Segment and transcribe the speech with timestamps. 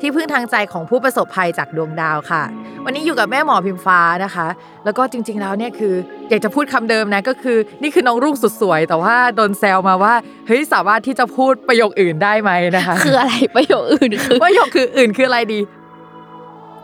[0.00, 2.42] ที่พึ่งทางใจของผู้ประสบภัยจากดวงดาวค่ะ
[2.84, 4.46] วันนี้อยู่กับแม่หมอพิมฟ้านะคะ
[4.84, 5.94] แล้วก็จริง ๆ แล้วเนี่ยคือ
[6.30, 10.14] อยากจะพูดคำเดิมนะก็คือนี่คือน้องรุ่งสุดสวย แต่ว่าโดนแซวมาว่า
[10.46, 15.58] เฮ้ยสามารถที่จะพูดประโยคอื่นได้ไหมนะคะ คืออะไรประโยคอื่นคือประโยคคืออื่นคืออะไรดี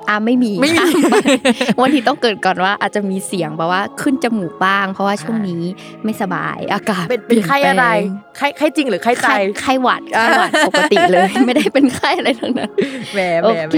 [0.08, 1.20] อะไม่มีไม่มีค่ะ
[1.83, 5.62] วันที่ต้องเกิดก่อนว่าอาจจะมีเสียงแบบว่าขึ้นจมูกบ้าง เพราะว่าช่วงนี้
[6.05, 7.86] ไม่สบายอากาศเป็นเป็นไข้อะไร
[8.36, 12.70] ไข้ไข้จริงหรือไข้ใจไข้ไข้หวัดไข้หวัดปกติเลย ไม่ได้เป็นไข้อะไรทั้งนั้น
[13.12, 13.77] แหมแหโอมแหมเค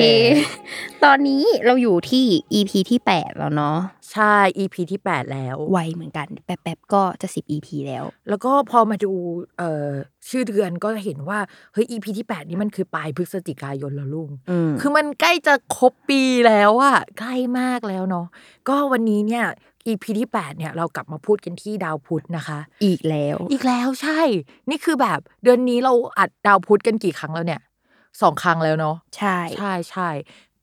[1.04, 3.76] ตอนนี้เราอยู่ที่ EP ที่ 8 แล้วเนาะ
[4.12, 9.12] ใช่ EP ที่ 8 แล้ว ไวเหมือนกัน แป๊บๆก็จะ 10 EP แล้ว แล้วก็พอมาดู
[9.58, 9.88] เอ่อ
[10.28, 11.38] ชื่อเดือนก็เห็นว่า
[11.72, 18.26] เฮ้ย EP ที่ 8 นี้มันคือปลายพฤศจิกายนแล้วลุงอืมคือมันใกล้จะครบปีแล้วอะใกล้มากแล้วเนาะ
[18.68, 19.44] ก็วันนี้เนี่ย
[19.86, 24.20] EP ที่ 8 เนี่ยเรากลับมาพูดกันที่ดาวพุธนะคะ อีกแล้ว อีกแล้วใช่
[24.70, 27.62] นี่คือแบบเดือนนี้เราอัดดาวพุธกันกี่ครั้งแล้วเนี่ย
[28.22, 30.08] สองครั้งแล้วเนาะใช่ใช่ใช่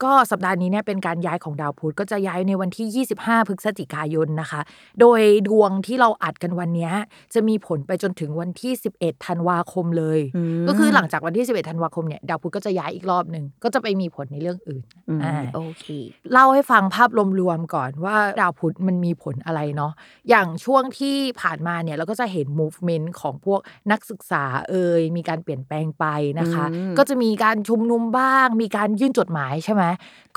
[0.04, 4.62] ก็สัปดาห์นี้เนี่ยเป็นการย้ายของดาวพุธก็จะย้ายในวันที่ 25 พฤศจิกายนนะคะ
[5.00, 6.94] โดยดวงที่เราอัดกันวันเนี้ย
[7.34, 10.20] จะมีผลไปจนถึงวันที่ 11 ธันวาคมเลย
[10.62, 15.86] มก็คือหลังจากวันที่ 11 ธันวาคมเนี่ยดาวพุธก็จะย้ายอีกรอบหนึ่งก็จะไปมีผลในเรื่องอื่นอืมอ่าโอเค
[16.32, 17.10] เล่าให้ฟังภาพ
[17.40, 19.92] รวมๆก่อนว่าดาวพุธมันมีผลอะไรเนาะ
[20.30, 23.60] อย่างช่วงที่ผ่านมาเนี่ยเราก็จะเห็น movement ของพวก
[23.92, 26.06] นักศึกษาเอ่ยมีการเปลี่ยนแปลงไป
[26.40, 29.84] นะคะอืมก็จะมีการชุมนุมบ้าง มีการยื่นจดหมายใช่ไหม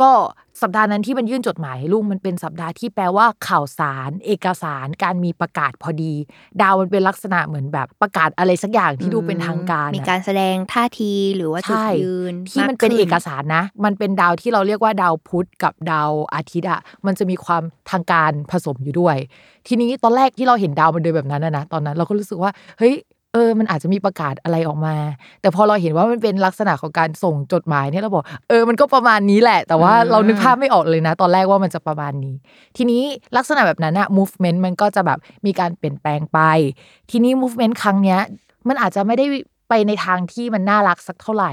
[0.00, 0.10] ก็
[0.62, 6.14] สัปดาห์นั้นที่มันยื่นจดหมายลุงมันเป็นสัปดาห์ที่แปลว่าข่าวสาร เอกสาร การมีประกาศพอดี
[6.62, 19.16] ดาวมันเป็นลักษณะเหมือนแบบประกาศอะไรสักอย่างที่ดูเป็นทางการ มีอะการแสดงท่าทีหรือว่าจุดใช่ยืนที่มันเป็นากเอขึ้กสารนะ มันเป็นดาวที่เราเรียกว่าดาวพุธกับดาวอาทิตย์อะมันจะมีความทางการผสมอยู่ด้วย
[19.68, 22.94] ทีนี้ตอนแรกที่เราเห็นดาวมันเดินแบบนั้นนะนะตอนนั้นเราก็รู้สึกว่าเฮ้ย
[23.34, 24.96] เออ มันอาจจะมีประกาศอะไรออกมา
[25.40, 32.34] แต่พอเราเห็นว่ามันเป็นลักษณะของการส่งจดหมายเนี่ยเราบอก เออ มันก็ประมาณนี้แหละ แต่ว่าเรานึกภาพไม่ออกเลยนะ ตอนแรกว่ามันจะประมาณนี้
[32.76, 33.02] ทีนี้
[33.36, 36.38] ลักษณะแบบนั้นอะ movement มันก็จะแบบมีการเปลี่ยนแปลงไป
[37.10, 38.20] ทีนี้ movement ครั้งเนี้ย
[38.68, 39.26] มันอาจจะไม่ได้
[39.68, 41.52] ไปในทางที่มันน่ารักสักเท่าไหร่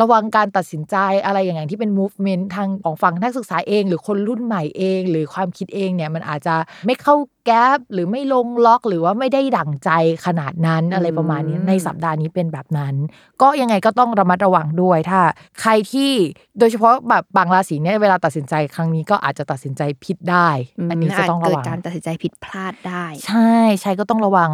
[0.00, 6.54] ระวังการตัดสินใจอะไรอย่างอย่างที่เป็น movement ทางของฝั่งนักศึกษาเอง หรือคนรุ่นใหม่เอง หรือความคิดเองเนี่ยมันอาจจะ
[6.86, 7.14] ไม่เข้า
[7.46, 9.90] แก๊ปหรือไม่ลงล็อกหรือว่าไม่ได้ดั่งใจ
[10.26, 12.94] ขนาดนั้นอะไรประมาณนี้อืมในสัปดาห์นี้เป็นแบบนั้น
[13.42, 15.20] ก็ยังไงก็ต้องระมัดระวังด้วยถ้า
[15.60, 16.10] ใครที่
[16.58, 20.48] โดยเฉพาะแบบบางราศีเนี่ยเวลาตัดสินใจครั้งนี้ก็อาจจะตัดสินใจผิดได้
[20.90, 24.50] อันนี้จะต้องาจระเกิดวังการตัดสินใจผิดพลาดได้ ใช่ใช่ก็ต้องระวัง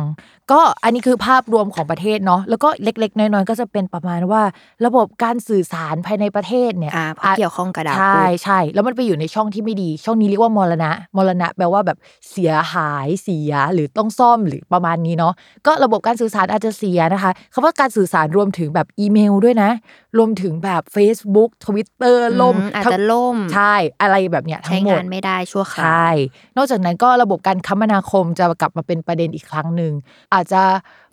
[0.53, 4.43] ก็อันนี้คือภาพรวมของประเทศเนาะแล้วก็เล็ก ๆ น้อยๆก็จะเป็นประมาณว่า
[4.87, 11.99] ระบบการสื่อสารภายในประเทศเนี่ยอ่าเพราะเกี่ยวข้องกับดาวใช่พุธใช่แล้วมันไปอยู่ในช่องที่ไม่ดี ช่องนี้เรียกว่ามรณะมรณะแปลว่าแบบ
[12.31, 15.35] เสียหายเสียหรือต้องซ่อมหรือประมาณนี้เนาะ
[15.67, 19.71] ก็ระบบการสื่อสารอาจจะเสียนะคะคำว่าการสื่อสารรวมถึงแบบอีเมลด้วยนะ
[20.19, 26.09] รวมถึงแบบ Facebook Twitter ล่มอือาจจะล่มใช่อะไรแบบเนี้ยทั้ใช้งหมดงานไม่ได้ชั่วคราวใช่
[26.57, 29.93] นอกจากนั้นก็ระบบการคมนาคมจะกลับมาเป็นประเด็นอีกครั้งหนึ่ง
[30.35, 30.63] อาจจะ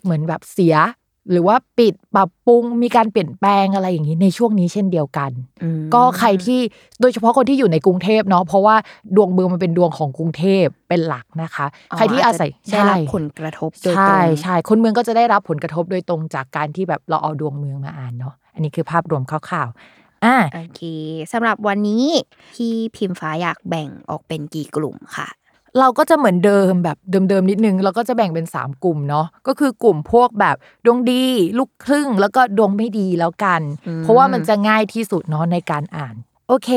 [0.02, 0.76] เหมือนแบบเสีย
[1.30, 5.30] หรือว่าปิดปรับปรุงมีการเปลี่ยนแปลงอะไรอย่างนี้ในช่วงนี้เช่นเดียวกัน
[5.62, 6.60] อืมก็ใครที่
[7.00, 8.76] โดยเฉพาะคนที่อยู่ในกรุงเทพเนาะเพราะว่า
[9.16, 11.66] ดวงเมืองมันเป็นดวงของกรุงเทพเป็นหลักนะคะ
[11.96, 20.80] ใครที่อาศัยจจะได้รับผลกระทบโดยตรใช่งใช่คนเมืองก็จะได้รับผลกระทบโดยตรงจากการที่แบบเราเอาดวงเมืองมาอ่านเนาะอันนี้คือภาพรวมคร่าวๆอ่าโอเค
[21.32, 22.04] สำหรับวันนี้
[22.54, 25.28] พี่พิมฟ้าอยากแบ่งออกเป็นกี่กลุ่มค่ะ
[25.80, 31.24] เราก็จะเหมือนเดิมแบบเดิมๆนิดนึงเราก็จะแบ่งเป็น 3 กลุ่มเนาะก็คือกลุ่มพวกแบบดวงดี
[31.58, 36.14] ลูกครึ่งแล้วก็ดวงไม่ดีแล้วกันอืมเพราะว่ามันจะง่ายที่สุดเนาะในการอ่าน
[36.48, 36.70] โอเค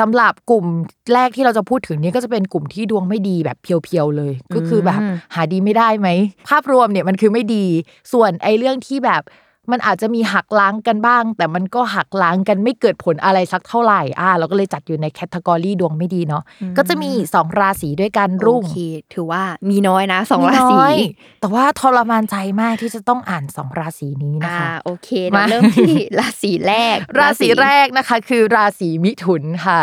[0.00, 0.66] สำหรับกลุ่ม
[1.14, 5.00] แรกที่เราจะพูดถึงนี้ก็จะเป็นกลุ่มที่ดวงไม่ดีแบบเพียวๆเลย ก็คือแบบ
[5.34, 6.08] หาดีไม่ได้ไหม
[6.48, 7.66] ภาพรวมเนี่ยมันคือไม่ดี
[8.12, 9.22] ส่วนไอ้เรื่องที่แบบ
[9.70, 16.42] มันอาจจะมีหักล้างกันบ้าง แต่มันก็หักล้างกันไม่เกิดผลอะไรสักเท่าไหร่อ่าเราก็เลยจัดอยู่ในแคตตากรีดวงไม่ดีเนาะ
[16.76, 18.78] ก็จะมีสองราศีด้วยกันรุ่งโอเค
[19.14, 20.94] ถือว่ามีน้อยนะสองราศีน้อย
[21.40, 29.80] แต่ว่าทรมานใจมากที่จะต้องอ่านสองราศีนี้นะอ่าคะโอเคเรามาเริ่มที่ราศีแรก ราศีแรกนะคะ คือราศีมิถุนค่ะ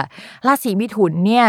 [0.47, 1.47] ราศีมิถุนเนี่ย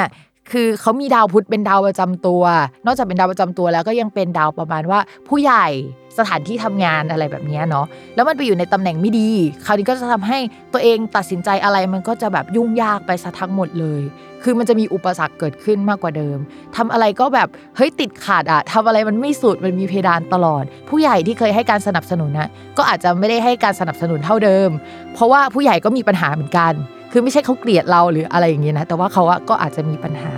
[0.53, 2.43] คือเขามีดาวพุธเป็นดาวประจำตัว
[2.87, 4.99] นอกจากเป็นดาวประจำตัวแล้วก็ยังเป็นดาวประมาณว่า
[5.29, 5.67] ผู้ใหญ่
[6.19, 9.31] สถานที่ทำงานอะไรแบบนี้เนาะแล้วมันไปอยู่ในตำแหน่งไม่ดี
[9.65, 10.39] คราวนี้ก็จะทำให้
[10.73, 14.03] ตัวเองตัดสินใจอะไรมันก็จะแบบยุ่งยากไปซะทั้งหมดเลย
[14.43, 16.39] คือมันจะมีอุปสรรคเกิดขึ้นมากกว่าเดิม
[16.77, 24.71] ทำอะไรก็แบบเฮ้ยติดขาดอะทำอะไรมันไม่สุดมันมีเพดานตลอด ผู้ใหญ่ที่เคยให้การสนับสนุนนะก็อาจจะไม่ได้ให้การสนับสนุนเท่าเดิม
[25.15, 26.73] เพราะว่าผู้ใหญ่ก็มีปัญหาเหมือนกัน
[27.13, 30.33] คือไม่ใช่เขาเกลียดเราหรืออะไรอย่างเงี้ยนะ แต่ว่าเขาก็อาจจะมีปัญหา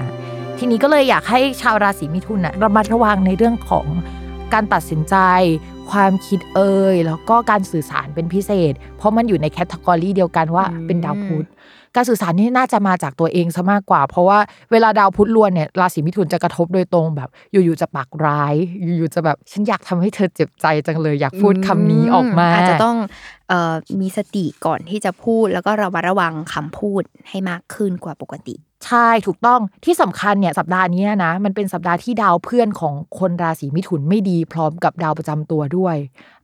[0.59, 3.87] ทีนี้ก็เลยอยากให้ชาวราศีมิถุนนะระมัดระวังในเรื่องของ
[4.55, 5.17] การตัดสินใจ
[5.91, 11.47] ความคิดเอ่ยแล้วก็การสื่อสารเป็นพิเศษ เพราะมันอยู่ในแคตตากรีเดียวกันว่าเป็นดาวพุธ
[11.95, 14.39] การสื่อสารนี่น่าจะมาจากตัวเองซะมากกว่า เพราะว่า
[14.73, 18.55] เวลาดาวพุธล้วนเนี่ยราศีมิถุนจะกระทบโดยตรงแบบ อยู่ๆจะปากร้าย
[18.99, 22.97] อยู่ๆจะแบบฉันอยากทำให้เธอเจ็บใจจังเลยอยากพูดคำนี้ออกมาอาจจะต้อง
[23.49, 28.57] เอ่อมีสติก่อนที่จะพูด แล้วก็ระมัดระวังคำพูดให้มากขึ้นกว่าปกติ
[28.87, 35.97] ใช่ถูกต้องที่สำคัญเนี่ยสัปดาห์นี้นะมันเป็นสัปดาห์ที่ดาวเพื่อนของคนราศีมิถุนไม่ดีพร้อมกับดาวประจำตัวด้วย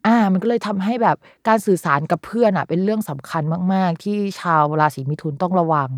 [0.07, 1.17] อ่า มันก็เลยทำให้แบบ
[1.49, 3.43] การสื่อสารกับเพื่อนอะ เป็นเรื่องสำคัญ
[3.73, 5.91] มาก ๆ ที่ชาวราศีมิถุนต้องระวัง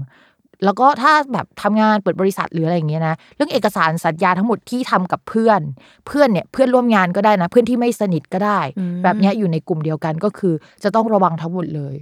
[0.65, 5.61] แล้วก็ถ้าแบบทำงานเปิดบริษัทหรืออะไรอย่างเงี้ยนะเรื่องเอกสารสัญญาทั้งหมดที่ทำกับเพื่อน
[6.07, 10.55] เพื่อนเนี่ยเพื่อนร่วมงานก็ได้นะ เพื่อนที่ไม่สนิทก็ได้อืมแบบเนี้ยอยู่ในกลุ่มเดียวกันก็คือ
[10.85, 11.97] จะต้องระวังทั้งหมดเลย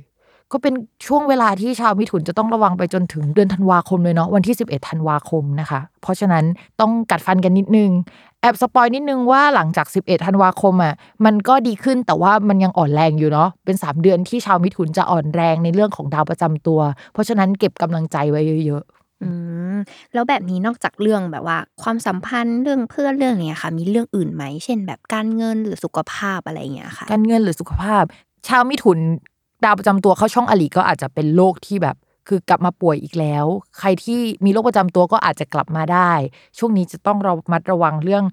[0.52, 0.74] ก็เป็น
[1.06, 6.44] ช่วงเวลาที่ชาวมิถุนจะต้องระวังไปจนถึงเดือนธันวาคมเลยเนาะวันที่ 11 ธันวาคมนะคะ เพราะฉะนั้น
[6.80, 7.90] ต้องกัดฟันกันนิดนึง
[8.44, 10.94] แอบ spoil นิดนึงว่าหลังจาก 11 ธันวาคมอะ
[11.24, 16.80] มันก็ดีขึ้นแต่ว่ามันยังอ่อนแรงอยู่เนาะเป็น 3 เดือนที่ชาวมิถุนจะอ่อนแรงในเรื่องของดาวประจำตัว
[17.12, 18.82] เพราะฉะนั้นเก็บกำลังใจไว้เยอะ
[19.22, 19.28] อื
[19.74, 19.76] ม
[20.14, 28.04] แล้วแบบนี้นอกจากเรื่องแบบว่า ความสัมพันธ์เรื่องเพื่อนเรื่องเนี้ยค่ะ มีเรื่องอื่นไหม เช่น แบบการเงินหรือสุขภาพอะไรอย่างเงี้ยค่ะๆการเงินหรือสุขภาพ
[28.48, 28.98] ชาวมิถุน
[29.64, 31.96] ดาวประจำตัวเข้าช่องอริก็อาจจะเป็นโรคที่แบบ
[32.28, 33.46] คือกลับมาป่วยอีกแล้ว
[33.78, 36.12] ใครที่มีโรคประจำตัวก็อาจจะกลับมาได้
[36.58, 38.24] ช่วงนี้จะต้องระมัดระวังเรื่อง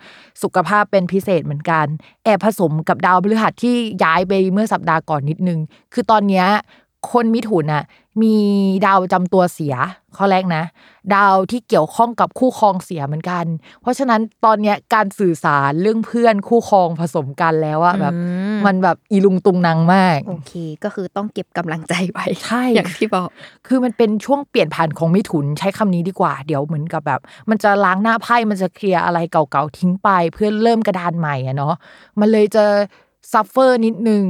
[0.43, 1.85] สุขภาพเป็นพิเศษเหมือนกัน
[2.23, 5.59] แอบผสมกับดาวพฤหัสที่ย้ายไปเมื่อสัปดาห์ก่อนนิดนึง
[5.93, 6.47] คือตอนเนี้ย
[7.11, 7.83] คนมิถุนน่ะ
[8.21, 8.35] มี
[8.85, 9.75] ดาวประจำตัวเสีย
[10.17, 10.63] ข้อแรกนะ
[11.15, 13.45] ดาวที่เกี่ยวข้องกับคู่ครองเสียเหมือนกัน
[13.81, 18.19] เพราะฉะนั้นตอนเนี้ยการสื่อสารเรื่องเพื่อนคู่ครองผสมกันแล้วอะแบบอื
[18.55, 20.53] มมันแบบอีลุงตุงนางมาก โอเค
[20.83, 23.27] ก็คือต้องเก็บกำลังใจไว้ใช่อย่างที่บอก
[23.67, 31.73] คือมันเป็นช่วงเปลี่ยนผ่านของมิถุนใช้คำนี้ดีกว่า เดี๋ยวเหมือนกับแบบ มันจะล้างหน้าไพ่มันจะเคลียร์อะไรเก่าๆทิ้งไป เพื่อเริ่มกระดานใหม่อะเนาะ
[32.19, 32.65] มันเลยจะ
[33.31, 34.23] suffer นิดนึง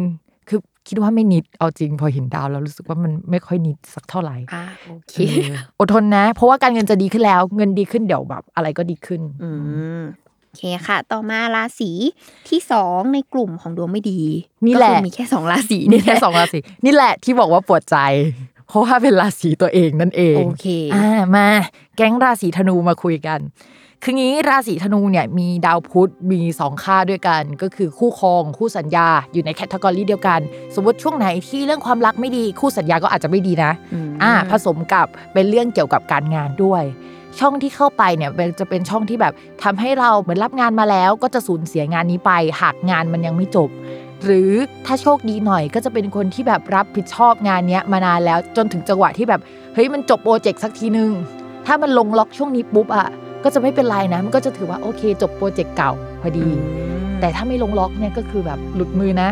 [0.85, 9.49] คือคิดว่าไม่นิดเอาจริงพอเห็นดาวแล้วรู้สึกว่ามันไม่ค่อยนิดสักเท่าไหร่อ่าโอเคเอออดทนนะ เพราะว่าการเงินจะดีขึ้นแล้ว เงินดีขึ้นเดี๋ยวแบบ อะไรก็ดีขึ้น อื
[9.99, 10.01] ม
[10.43, 11.91] โอเคค่ะ ต่อมาราศี
[12.49, 14.21] ที่สองในกลุ่มของดวงไม่ดี
[14.65, 17.97] นี่แหละก็คือมีแค่สองราศีนี่แค่สองราศีนี่แหละที่บอกว่าปวดใจ
[18.67, 21.47] เพราะว่าเป็นราศีตัวเองนั่นเองโอเคอ่ามา
[21.95, 23.39] แก๊งราศีธนูมาคุยกัน
[24.03, 30.39] คืองี้ราศีธนูเนี่ยมีดาวพุธมีสองค่าด้วยกัน ก็คือคู่ครองคู่สัญญาอยู่ในแคตตากรีเดียวกัน
[30.75, 36.83] สมมติช่วงไหนที่เรื่องความรักไม่ดีคู่สัญญาก็อาจจะไม่ดีนะอืมอ่าผสมกับเป็นเรื่องเกี่ยวกับการงานด้วย
[37.39, 39.33] ช่องที่เข้าไปเนี่ยเป็นจะเป็นช่องที่แบบ
[39.63, 42.31] ทำให้เราเหมือนรับงานมาแล้ว ก็จะสูญเสียงานนี้ไป
[42.61, 43.69] หากงานมันยังไม่จบ
[44.23, 44.51] หรือ
[44.85, 49.41] ถ้าโชคดีหน่อยก็จะเป็นคนที่แบบรับผิดชอบงานเนี้ยมานานแล้วจนถึงจังหวะที่แบบ
[49.73, 51.11] เฮ้ยมันจบโปรเจกต์สักทีนึง
[51.65, 53.07] ถ้ามันลงล็อกช่วงนี้ปุ๊บอะ
[53.43, 56.47] ก็จะไม่เป็นไรนะมันก็จะถือว่าโอเค จบโปรเจกต์เก่าพอดี
[57.19, 59.29] แต่ถ้าไม่ลงล็อกเนี่ยก็คือแบบหลุดมือนะ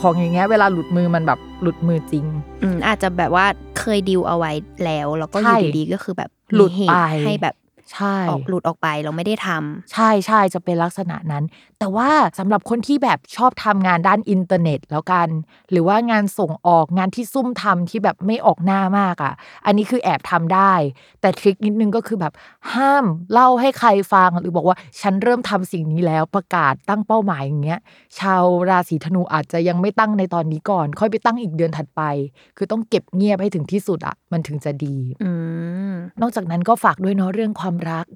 [0.00, 2.24] ของอย่างเงี้ยเวลาหลุดมือมันแบบหลุดมือจริง
[2.62, 3.46] อืมอาจจะแบบว่า
[3.78, 4.52] เคยดิวเอาไว้
[4.84, 7.54] แล้วแล้วก็อใช่ยู่ดีๆก็คือแบบหลุดมีเหไปตุให้แบบ
[7.92, 11.44] ใช่ออกหลุดออกไปเราไม่ได้ทำใช่ใช่จะเป็นลักษณะนั้น
[11.82, 15.28] แต่ว่าสำหรับคนที่แบบชอบทำงานด้านอินเทอร์เน็ตแล้วกัน
[15.70, 19.32] หรือว่างานส่งออกงานที่ซุ่มทำที่แบบไม่ออกหน้ามากอะ
[19.66, 20.72] อันนี้คือแอบทำได้
[21.20, 22.32] แต่ทริคนิดนึงก็คือแบบ
[22.74, 27.80] ห้ามเล่าให้ใครฟัง หรือบอกว่าฉันเริ่มทำสิ่งนี้แล้วประกาศตั้งเป้าหมายอย่างเงี้ย
[28.18, 32.02] ชาวราศีธนูอาจจะยังไม่ตั้งในตอนนี้ก่อน ค่อยไปตั้งอีกเดือนถัดไป
[32.56, 35.30] คือต้องเก็บเงียบให้ถึงที่สุดอะ มันถึงจะดีอื
[35.90, 38.06] มนอกจากนั้นก็ฝากด้วยเนาะเรื่องความรัก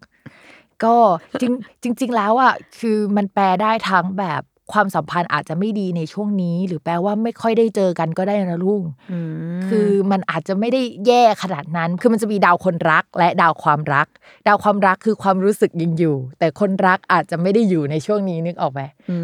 [0.85, 0.97] ก็
[1.41, 9.19] จริงจริงๆแล้วอะคือมันแปลได้ทั้งแบบความสัมพันธ์อาจจะไม่ดีในช่วงนี้ หรือแปลว่าไม่ค่อยได้เจอกันก็ได้นะลุงอื
[9.61, 14.07] มคือมันอาจจะไม่ได้แย่ขนาดนั้น คือมันจะมีดาวคนรักและดาวความรัก
[14.47, 19.19] ดาวความรักคือความรู้สึกยังอยู่ แต่คนรักอาจจะไม่ได้อยู่ในช่วงนี้นึกออกไหมมอ่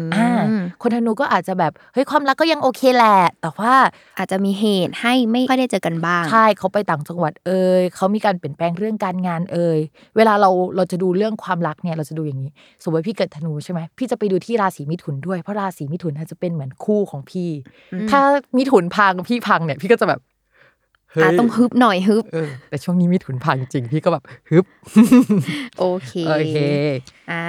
[0.81, 3.73] คนธนูก็อาจจะแบบเฮ้ยความรักก็ยังโอเคแหละแต่ว่า
[4.17, 9.79] อาจจะมีเหตุให้ไม่ค่อยได้เจอกันบ้างใช่เขาไปต่างจังหวัดเอ่ยเขามีการเปลี่ยนแปลงเรื่องการงานเอ่ย
[10.15, 12.51] เวลาเราเราจะดูเรื่องความรักเนี่ยเราจะดูอย่างนี้
[12.83, 17.49] สมมติว่าพี่เกิดธนูใช่ไหมพี่จะไปดูที่ราศีมิถุนด้วยเพราะราศีมิถุนอาจจะเป็นเหมือนคู่ของพี่
[17.93, 18.21] อืมถ้า
[18.57, 20.19] มิถุนพังพี่พังเนี่ยพี่ก็จะแบบ
[21.11, 24.65] เฮ้อะยต้องฮึบหน่อยฮึบเออแต่ช่วงนี้มิถุนพังจริงพี่ก็แบบฮึบ
[25.79, 26.57] โอเคโอเค
[27.29, 27.41] อ่า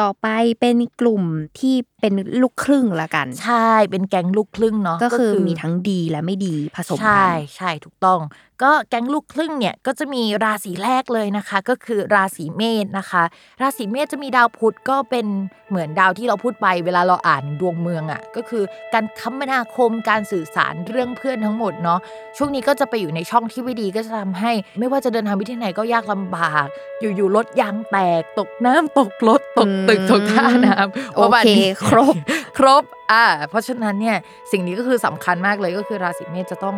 [0.00, 0.28] ต่อไป
[0.60, 1.22] เป็นกลุ่ม
[1.58, 1.74] ที่
[2.14, 8.20] เป็นลูกครึ่งละกัน ใช่เป็นแก๊งลูกครึ่งเนาะก็คือมีทั้งดีและไม่ดีผสมใช่กันใช่ถูกต้อง
[8.62, 13.22] ก็แก๊งลูกครึ่งเนี่ยก็จะมีราศีแรกเลยนะคะ ก็คือราศีเมษนะคะ
[13.62, 15.26] ราศีเมษจะมีดาวพุธก็เป็น
[15.70, 22.00] เหมือนดาวที่เราพูดไปเวลาเราอ่านดวงเมืองอะ่ะก็คือการคมนาคมการสื่อสารเรื่องเพื่อนทั้งหมดเนาะ
[22.36, 26.66] ช่วงนี้ก็จะไปอยู่ในช่องที่ไม่ดีก็จะทำให้ ไม่ว่าจะเดินทางไปที่ไหนก็ยากลำบาก
[27.00, 32.14] อยู่ๆรถยางแตกตกน้ำตกรถตกตึกตกท่าน้ำโอประมาณเคนี้ครบ
[32.58, 34.16] ครบอ่าเพราะฉะนั้นเนี่ย
[34.52, 36.76] สิ่งนี้ก็คือสำคัญมากเลยก็คือราศีเมษจะต้อง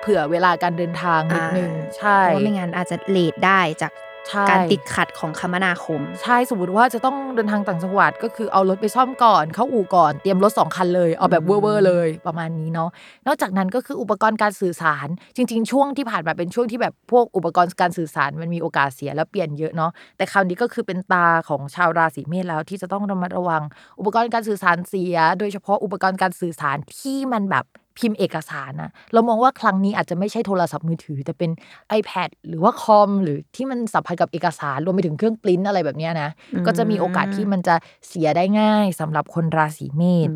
[0.00, 4.09] เผื่อเวลาการเดินทางนิดนึงอ่าใช่เพราะว่าไม่งั้นอาจจะเลทได้จากใช่
[4.50, 12.90] การติดขัดของคมนาคม ใช่สมมติว่าจะต้องเดินทางต่างจังหวัด ก็คือเอารถไปซ่อมก่อน เข้าอู่ก่อนเตรียมรถสองคันเลย เอาแบบเวอร์ๆเลยประมาณนี้เนาะ
[13.26, 23.62] นอกจากนั้นก็คืออุปกรณ์การสื่อสาร จริง ๆ ช่วงที่ผ่านมาเป็นช่วงที่แบบพวกอุปกรณ์การสื่อสารมันมีโอกาสเสียแล้วเปลี่ยนเยอะเนาะแต่คราวนี้ก็คือเป็นตาของชาวราศีเมษแล้วที่จะต้องระมัดระวัง
[23.98, 27.66] อุปกรณ์การสื่อสารเสีย โดยเฉพาะอุปกรณ์การสื่อสารที่มันแบบ
[28.00, 31.50] พิมพ์เอกสารนะเรามองว่าครั้งนี้อาจจะไม่ใช่โทรศัพท์มือถือ แต่เป็น
[31.98, 37.74] iPad หรือว่าคอมหรือที่มันสัมพันธ์กับเอกสารรวมไปถึงเครื่องปริ้นอะไรแบบเนี้ยนะอืมก็จะมีโอกาสที่มันจะ
[38.08, 40.30] เสียได้ง่ายสำหรับคนราศีเมษ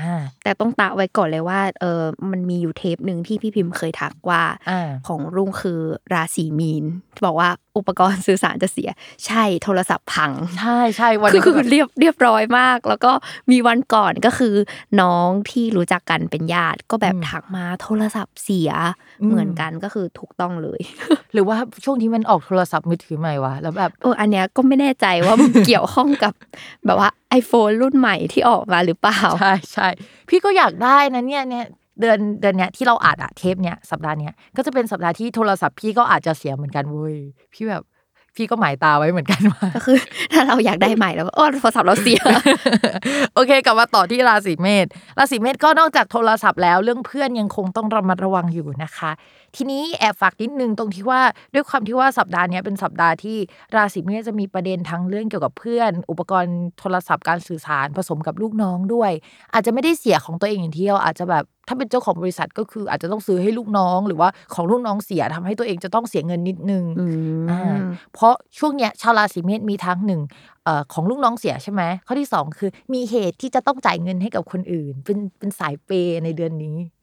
[0.00, 5.80] อ่าแต่ต้องตะไว้ก่อนเลยว่าเออมันมีอยู่เทปหนึ่งที่พี่พิมพ์เคยทักว่าอ่าของรุ่งคือ
[6.14, 6.84] ราศีมีน
[7.24, 8.90] บอกว่าอุปกรณ์สื่อสารจะเสีย
[9.26, 13.12] ใช่โทรศัพท์พัง ใช่ใช่วันคือนี้คืคืออเรียบเรียบร้อยมาก แล้วก็
[13.50, 14.54] มีวันก่อนก็คือ
[15.00, 18.70] น้องที่รู้จักกันเป็นญาติก็แบบทักมาโทรศัพท์เสีย
[19.26, 20.80] เหมือนกันก็คือถูกต้องเลย
[21.32, 26.32] หรือว่าช่วงที่มันออกโทรศัพท์มือถือใหม่วะแล้วแบบเอออันเนี้ยก็ไม่แน่ใจว่ามันเกี่ยวข้องกับ
[26.86, 27.10] แบบว่า
[27.40, 29.88] iPhone รุ่นใหม่ที่ออกมาหรือเปล่า ใช่ใช่
[30.28, 31.66] พี่ก็อยากได้นะเนี่ยเนี่ย
[32.00, 37.16] เดือนเดือนเนี้ยที่เราอัดอะเทปเนี้ยสัปดาห์เนี้ยก็จะเป็นสัปดาห์ที่โทรศัพท์พี่ก็อาจจะเสียเหมือนกันเว้ย
[37.54, 37.82] พี่แบบ
[38.36, 39.96] พี่ก็หมายตาไว้เหมือนกันว่าก็คือ
[40.32, 42.20] ถ้าเราอยากได้ใหม่แล้วก็อ๋อโทรศัพท์เราเสีย
[43.34, 44.86] โอเคกลับมาต่อที่ราศีเมษ
[45.18, 49.10] ราศีเมษก็นอกจากโทรศัพท์แล้วเรื่องเพื่อนยังคงต้องระมัดระวังอยู่นะคะ
[49.56, 51.20] ทีนี้แอบฝากนิดนึงตรงที่ว่า
[51.54, 53.36] ด้วยความที่ว่าสัปดาห์เนี้ยเป็นสัปดาห์ที่
[53.76, 59.10] ราศีเมษจะมีประเด็นทั้งเรื่องเกี่ยวกับเพื่อน อุปกรณ์โทรศัพท์การสื่อสารผสมกับลูกน้องด้วย
[59.54, 67.06] อาจจะไม่ได้เสียของตัวเองอย่างเดียวอาจจะแบบถ้าเป็นเจ้าของบริษัทก็คืออาจจะต้องซื้อให้ลูกน้อง หรือว่าของลูกน้องเสียทำให้ตัวเองจะต้องเสียเงินนิดนึงอื
[67.42, 67.76] มอ่า
[68.14, 70.20] เพราะช่วงเนี้ยชาวราศีเมษมีทั้งหนึ่ง
[70.64, 77.01] เอ่อของลูกน้องเสียใช่ไหมข้อที่สองคือมีเหตุที่จะต้องจ่ายเงินให้กับคนอื่น เป็นเป็นสายเปย์ในเดือนนี้อืม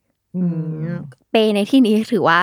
[1.30, 2.38] เปย์ในที่นี้ถือว่า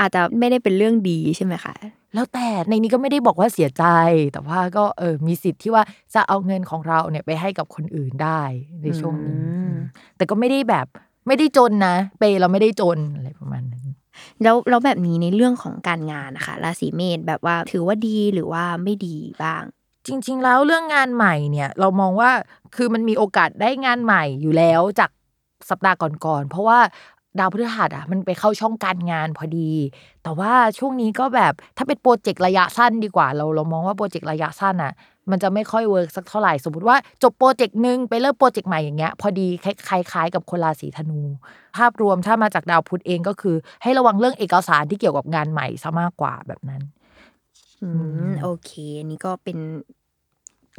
[0.00, 1.74] อาจจะไม่ได้เป็นเรื่องดีใช่ไหมคะ
[2.14, 3.84] แล้วแต่ในนี้ก็ไม่ได้บอกว่าเสียใจ
[4.32, 5.82] แต่ว่าก็เออมีสิทธิ์ที่ว่า
[6.14, 8.42] จะเอาเงินของเราเนี่ยไปให้กับคนอื่นได้
[8.82, 9.72] ในช่วงนี้อืม
[10.16, 10.86] แต่ก็ไม่ได้แบบ
[11.26, 13.86] ไม่ได้จนนะ เปย์เราไม่ได้จนอะไรประมาณนั้น
[14.42, 19.62] แล้วแล้วแบบนี้ในเรื่องของการงานนะคะราศีเมษแบบว่าถือว่าดีหรือว่าไม่ดีบ้าง
[20.06, 22.30] จริง ๆ แล้วเรื่องงานใหม่เนี่ย เรามองว่า
[22.76, 25.10] คือมันมีโอกาสได้งานใหม่อยู่แล้วจาก
[25.70, 26.78] สัปดาห์ก่อนๆเพราะว่า
[27.38, 29.72] ดาวพฤหัสอะมันไปเข้าช่องการงานพอดี
[30.22, 34.92] แต่ว่าช่วงนี้ก็แบบถ้าเป็นโปรเจกต์ระยะสั้นดีกว่า เราเรามองว่าโปรเจกต์ระยะสั้นอะ
[35.30, 41.20] มันจะไม่ค่อย work สักเท่าไหร่ สมมติว่าจบโปรเจกต์หนึ่งไปเริ่มโปรเจกต์ใหม่อย่างเงี้ยพอดีคล้ายๆกับคนราศีธนู
[41.76, 46.82] ภาพรวมถ้ามาจากดาวพุธเองก็คือ ให้ระวังเรื่องเอกสารที่เกี่ยวกับงานใหม่ซะมากกว่าแบบนั้น
[47.82, 47.88] อื
[48.28, 49.58] มโอเคอันนี้ก็เป็น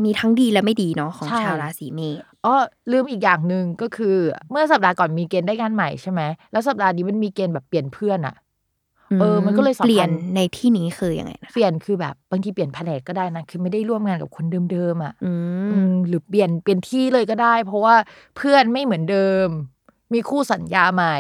[0.04, 2.54] มีทั้งดีและไม่ดีเนาะของใช่ชาวราศีเมษอ๋อ
[2.92, 4.16] ลืมอีกอย่างหนึ่งก็คือ
[4.52, 6.22] เมื่อสัปดาห์ก่อนมีเกณฑ์ได้งานใหม่ใช่ไหม
[6.52, 8.36] แล้วสัปดาห์นี้มันมีเกณฑ์แบบเปลี่ยนเพื่อนอะ
[9.20, 15.32] เออมันก็เลยสำคัญเปลี่ยนในที่นี้คือยังไงนะคะเปลี่ยนคือแบบบางทีเปลี่ยนแผนกก็ได้นะคือไม่ได้ร่วมงานกับคนเดิมๆอะอื
[15.72, 17.96] อืมมหรือเปลี่ยนเปลี่ยนที่เลยก็ได้ เพราะว่า
[18.38, 19.48] เพื่อนไม่เหมือนเดิม
[20.14, 21.16] มีคู่สัญญาใหม่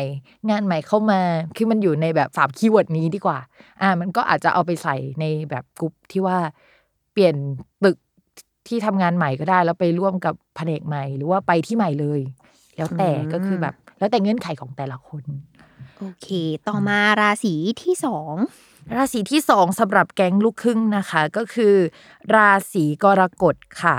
[0.49, 1.21] งานใหม่เข้ามา
[1.55, 3.39] คือมันอยู่ในแบบสาม keyword นี้ดีกว่า
[3.81, 6.37] อ่า มันก็อาจจะเอาไปใส่ในแบบกลุ่มที่ว่า
[7.13, 7.35] เปลี่ยน
[7.83, 7.97] ตึก
[8.67, 12.19] ที่ทำงานใหม่ก็ได้ แล้วไปร่วมกับแผนกใหม่ หรือว่าไปที่ใหม่เลย
[12.77, 15.23] แล้วแต่ก็คือแบบ แล้วแต่เงื่อนไขของแต่ละคน
[15.99, 16.27] โอเค
[16.67, 17.53] ต่อมาราศี
[17.83, 18.35] ที่สอง
[18.95, 21.75] ราศีที่สองสำหรับแก๊งลูกครึ่งนะคะ ก็คือ
[22.35, 23.95] ราศีกรกฎค่ะ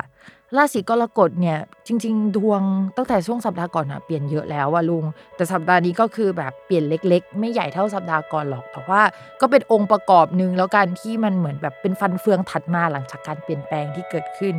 [0.56, 2.62] ราศีกรกฎเนี่ยจริง ๆ ดวง
[2.96, 5.04] ตั้งแต่ช่วงสัปดาห์ก่อนอะเปลี่ยนเยอะแล้วว่าลุง
[5.36, 9.02] แต่สัปดาห์นี้ก็คือแบบเปลี่ยนเล็ก ๆ ไม่ใหญ่เท่าสัปดาห์ก่อนหรอกแต่ว่า
[9.40, 14.54] ก็เป็นองค์ประกอบหนึ่งแล้วกันที่มันเหมือนแบบเป็นฟันเฟืองถัดมาหลังจากการเปลี่ยนแปลงที่เกิดขึ้น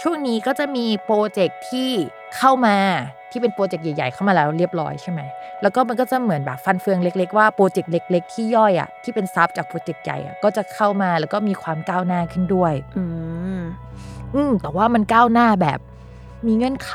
[0.00, 1.90] ช่วงนี้ก็จะมีโปรเจกต์ที่
[2.36, 2.76] เข้ามา
[3.30, 5.20] ที่เป็นโปรเจกต์ใหญ่ ๆ เข้ามาแล้วเรียบร้อยใช่ไหม
[5.62, 12.74] แล้วก็มันก็จะเหมือนแบบฟันเฟืองเล็ก ๆ ว่าโปรเจกต์เล็ก ๆ ที่ย่อยอะที่เป็น sub จากโปรเจกต์ใหญ่อะก็จะเข้ามาแล้วก็มีความก้าวหน้าขึ้นด้วย
[14.34, 15.78] อืมแต่ว่ามันก้าวหน้าแบบ
[16.46, 16.92] มีเงื่อนไข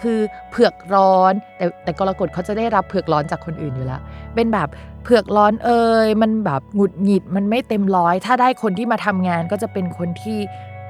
[0.00, 0.18] คือ
[0.50, 4.00] เผือกร้อน แต่แต่กรกฎเขาจะได้รับเผือกร้อนจากคนอื่นอยู่แล้ว
[4.34, 4.68] เป็นแบบ
[5.04, 10.38] เผือกร้อนเอ่ยมันแบบหงุดหงิดมันไม่เต็มร้อย ถ้าได้คนที่มาทำงานก็จะเป็นคนที่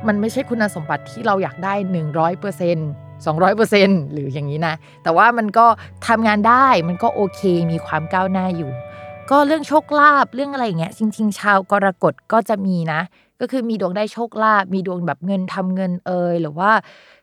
[0.07, 2.88] มันไม่ใช่คุณสมบัติที่เราอยากได้หนึ่งร้อยเปอร์เซ็นต์
[3.26, 5.67] สองร้อยเปอร์เซนต์หรืออย่างนี้นะ แต่ว่ามันก็
[6.09, 8.73] ทำงานได้มันก็โอเคมีความก้าวหน้าอยู่
[9.31, 13.00] ก็เรื่องโชคลาภเรื่องอะไรอย่างเงี้ยจริง ๆ ชาวกรกฎก็จะมีนะ
[13.43, 16.71] ก็คือมีดวงได้โชคลาภมีดวงแบบเงินทำเงินเอยหรือว่า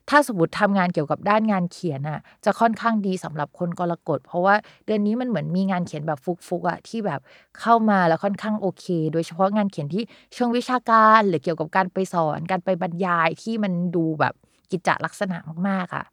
[0.10, 7.20] ถ้าสมมติทำงานเกี่ยวกับด้านงานเขียนอะ จะค่อนข้างดีสำหรับคนกรกฎเพราะว่าเดือนนี้มันเหมือนมีงานเขียนแบบฟุกๆอะที่แบบ
[7.60, 14.34] เข้ามาแล้วค่อนข้างโอเค โดยเฉพาะงานเขียนที่เชิงวิชาการหรือเกี่ยวกับการไปสอนการไปบรรยายที่มันดูแบบ
[14.72, 15.38] กิจจลักษณะ
[15.70, 16.06] มากๆอะ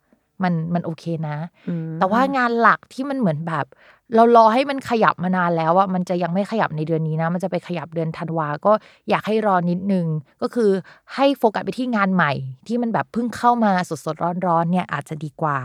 [0.43, 1.37] มันมันโอเคนะ
[1.69, 3.67] อืมแต่ว่างานหลักที่มันเหมือนแบบ
[4.15, 8.73] เรารอให้มันขยับมานานแล้วอะมันจะยังไม่ขยับในเดือนนี้นะ มันจะไปขยับเดือนธันวา ก็
[9.11, 10.07] อยากให้รอนิดนึง
[10.43, 10.71] ก็คือ
[11.15, 12.33] ให้โฟกัสไปที่งานใหม่
[12.67, 15.59] ที่มันแบบเพิ่งเข้ามาสดๆร้อนๆเนี่ยอาจจะดีกว่า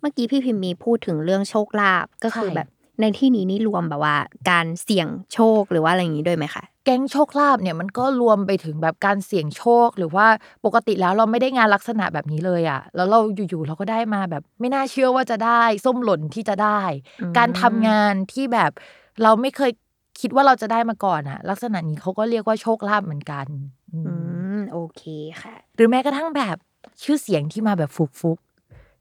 [0.00, 2.68] เมื่อกี้พี่พิมพ์มีพูดถึงเรื่องโชคลาภก็คือใช่แบบ
[3.00, 4.16] ในที่นี้นี่รวมแบบว่า
[4.50, 10.26] การเสี่ยงโชคหรือว่าอะไรอย่างนี้ด้วยไหมคะแก๊งโชคลาภเนี่ยมันก็รวมไปถึงแบบการเสี่ยงโชค หรือว่า
[10.64, 16.80] ปกติแล้วเราไม่ได้งานลักษณะแบบนี้เลยอะแล้วเราอยู่ๆเราก็ได้มาแบบ ไม่น่าเชื่อว่าจะได้ส้มหล่นที่จะได้
[17.20, 18.70] อืมการทำงานที่แบบ
[19.22, 19.70] เราไม่เคย
[20.20, 23.46] คิดว่าเราจะได้มาก่อนอะลักษณะนี้เขาก็เรียกว่าโชคลาภเหมือนกัน
[23.92, 24.12] อืมอื
[24.56, 25.02] มโอเค
[25.42, 26.56] ค่ะ หรือแม้กระทั่งแบบ
[27.02, 28.45] ชื่อเสียงที่มาแบบฟุกๆ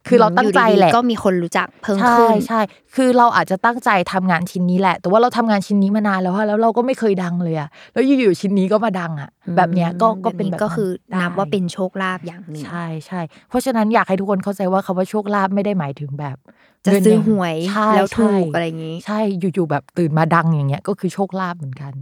[0.07, 2.61] คือเราตั้งใจแหละอยู่ดีๆก็มีคนรู้จักเพิ่มใช่ขึ้นใช่
[2.95, 10.89] คือเราอาจจะตั้งใจทำงานชิ้นนี้แหละ แต่ว่าเราทำงานชิ้นนี้มานานแล้วอะแล้วเราก็ไม่เคยดังเลยอะแล้วอยู่ๆชิ้นนี้ก็มาดังอะแบบเนี้ยก็ก็เป็นแบบก็คือ
[11.21, 16.37] นับว่าเป็นได้โชคลาภอย่างหนึ่งใช่ใช่เพราะฉะนั้นอยากให้ทุกคนเข้าใจว่าคำว่าโชคลาภไม่ได้หมายถึงแบบ
[16.85, 21.93] จะเงินซื้ออย่างหวยใช่แล้วถูกใช่อะไรอย่างนี้ ใช่อยู่ๆแบบตื่นมาดังอย่างเงี้ยก็คือโชคลาภเหมือนกัน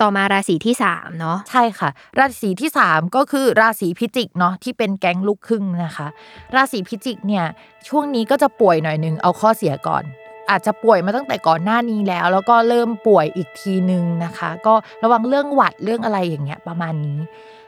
[0.00, 6.06] ต่อมาราศีที่สามเนาะใช่ค่ะ ราศีที่ 3 ก็คือราศีพิจิกเนาะที่เป็นแก๊งลูกครึ่งนะคะ
[6.54, 7.44] ราศีพิจิกเนี่ย
[7.88, 10.04] ช่วงนี้ก็จะป่วยหน่อยนึงเอาข้อเสียก่อน
[10.50, 17.20] อาจจะป่วยมาตั้งแต่ก่อนหน้านี้แล้ว แล้วก็เริ่มป่วยอีกทีนึงนะคะ ก็ระวังเรื่องหวัดเรื่องอะไรอย่างเงี้ยประมาณนี้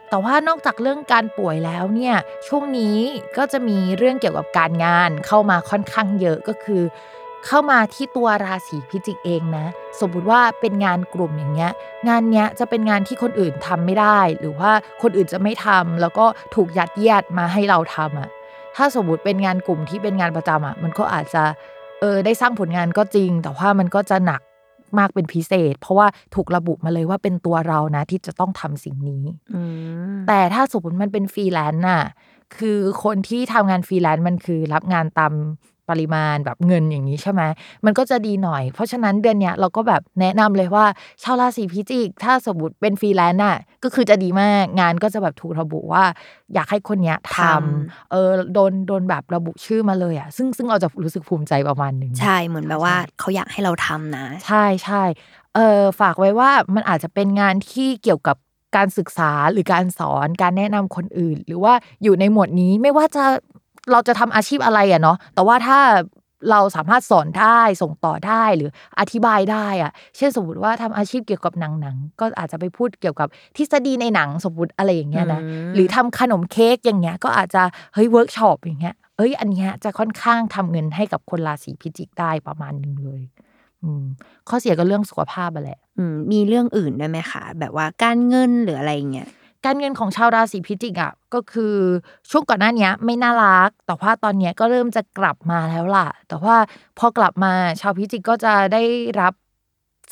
[0.08, 2.14] แต่ว่านอกจากเรื่องการป่วยแล้วเนี่ย
[2.48, 2.96] ช่วงนี้
[3.38, 6.82] ก็จะมีเรื่องเกี่ยวกับการงานเข้ามาค่อนข้างเยอะก็คือ
[7.46, 9.66] เข้ามาที่ตัวราศีพิจิกเองนะ
[10.00, 11.72] สมมุติว่าเป็นงานกลุ่มอย่างเงี้ย
[12.08, 14.70] งานเนี้ยจะเป็นงานที่คนอื่นทำไม่ได้ หรือว่า
[15.02, 16.24] คนอื่นจะไม่ทำแล้วก็
[16.54, 18.30] ถูกยัดเยียดมาให้เราทำอะ
[18.76, 21.42] ถ้าสมมติเป็นงานกลุ่มที่เป็นงานประจำอะมันก็อาจจะ
[22.00, 24.42] เออได้สร้างผลงานก็จริง แต่ว่ามันก็จะหนัก
[24.98, 29.24] มากเป็นพิเศษ เพราะว่าถูกระบุมาเลยว่าเป็นตัวเรานะ ที่จะต้องทำสิ่งนี้
[29.54, 29.62] อื
[30.14, 32.04] มแต่ถ้าสมมติมันเป็นฟรีแลนซ์น่ะ
[32.56, 35.32] คือคนที่ทำงานฟรีแลนซ์มันคือรับงานตาม
[35.92, 37.42] ปริมาณแบบเงินอย่างนี้ใช่ไหม
[37.84, 40.84] มันก็จะดีหน่อย เพราะฉะนั้นเดือนเนี้ยเราก็แบบแนะนำเลยว่า
[41.22, 46.04] ชาวราศีพิจิก ถ้าสมมติเป็นฟรีแลนซ์น่ะก็คือจะดีมากงานก็จะแบบถูกระบุว่า
[46.54, 55.02] อยากให้คนเนี้ยทำเออโดนโดนแบบระบุชื่อมาเลยอะซึ่งซึ่งเราจะรู้สึกภูมิใจประมาณหนึ่งใช่เหมือนแบบว่าเขาอยากให้เราทำนะ ใช่ใช่
[55.54, 58.36] เออฝากไว้ว่ามันอาจจะเป็นงานที่เกี่ยวกับ
[58.76, 63.24] การศึกษาหรือการสอนการแนะนำคนอื่น หรือว่าอยู่ในหมวดนี้ไม่ว่าจะ
[63.90, 65.78] เราจะทำอาชีพอะไรอะเนาะแต่ว่าถ้า
[66.50, 77.62] เราสามารถสอนได้ส่งต่อได้หรืออธิบายได้อะเช่นสมมติว่าทำอาชีพเกี่ยวกับหนังหนังก็อาจจะไปพูดเกี่ยวกับทฤษฎีในหนังสมมติอะไรอย่างเงี้ยนะอืมหรือทำขนมเค้กอย่างเงี้ยก็อาจจะ
[77.94, 83.22] เฮ้ยเวิร์กช็อปอย่างเงี้ยเอ้ยอันเนี้ยจะค่อนข้างทำเงินให้กับคนราศีพิจิกได้ประมาณหนึ่งเลย
[83.82, 84.04] อืม
[84.48, 89.28] ข้อเสียก็เรื่องสุขภาพอะแหละอืมมีเรื่องอื่นด้วยไหมคะแบบว่าการเงินหรืออะไรอย่างเงี้ย
[89.64, 91.74] การเงินของชาวราศีพิจิกอะก็คือ
[92.30, 96.56] ช่วงก่อนหน้าเนี้ยไม่น่ารัก แต่ว่าตอนเนี้ยก็เริ่มจะกลับมาแล้วล่ะ แต่ว่า
[96.98, 98.82] พอกลับมาชาวพิจิกก็จะได้
[99.20, 99.32] รับ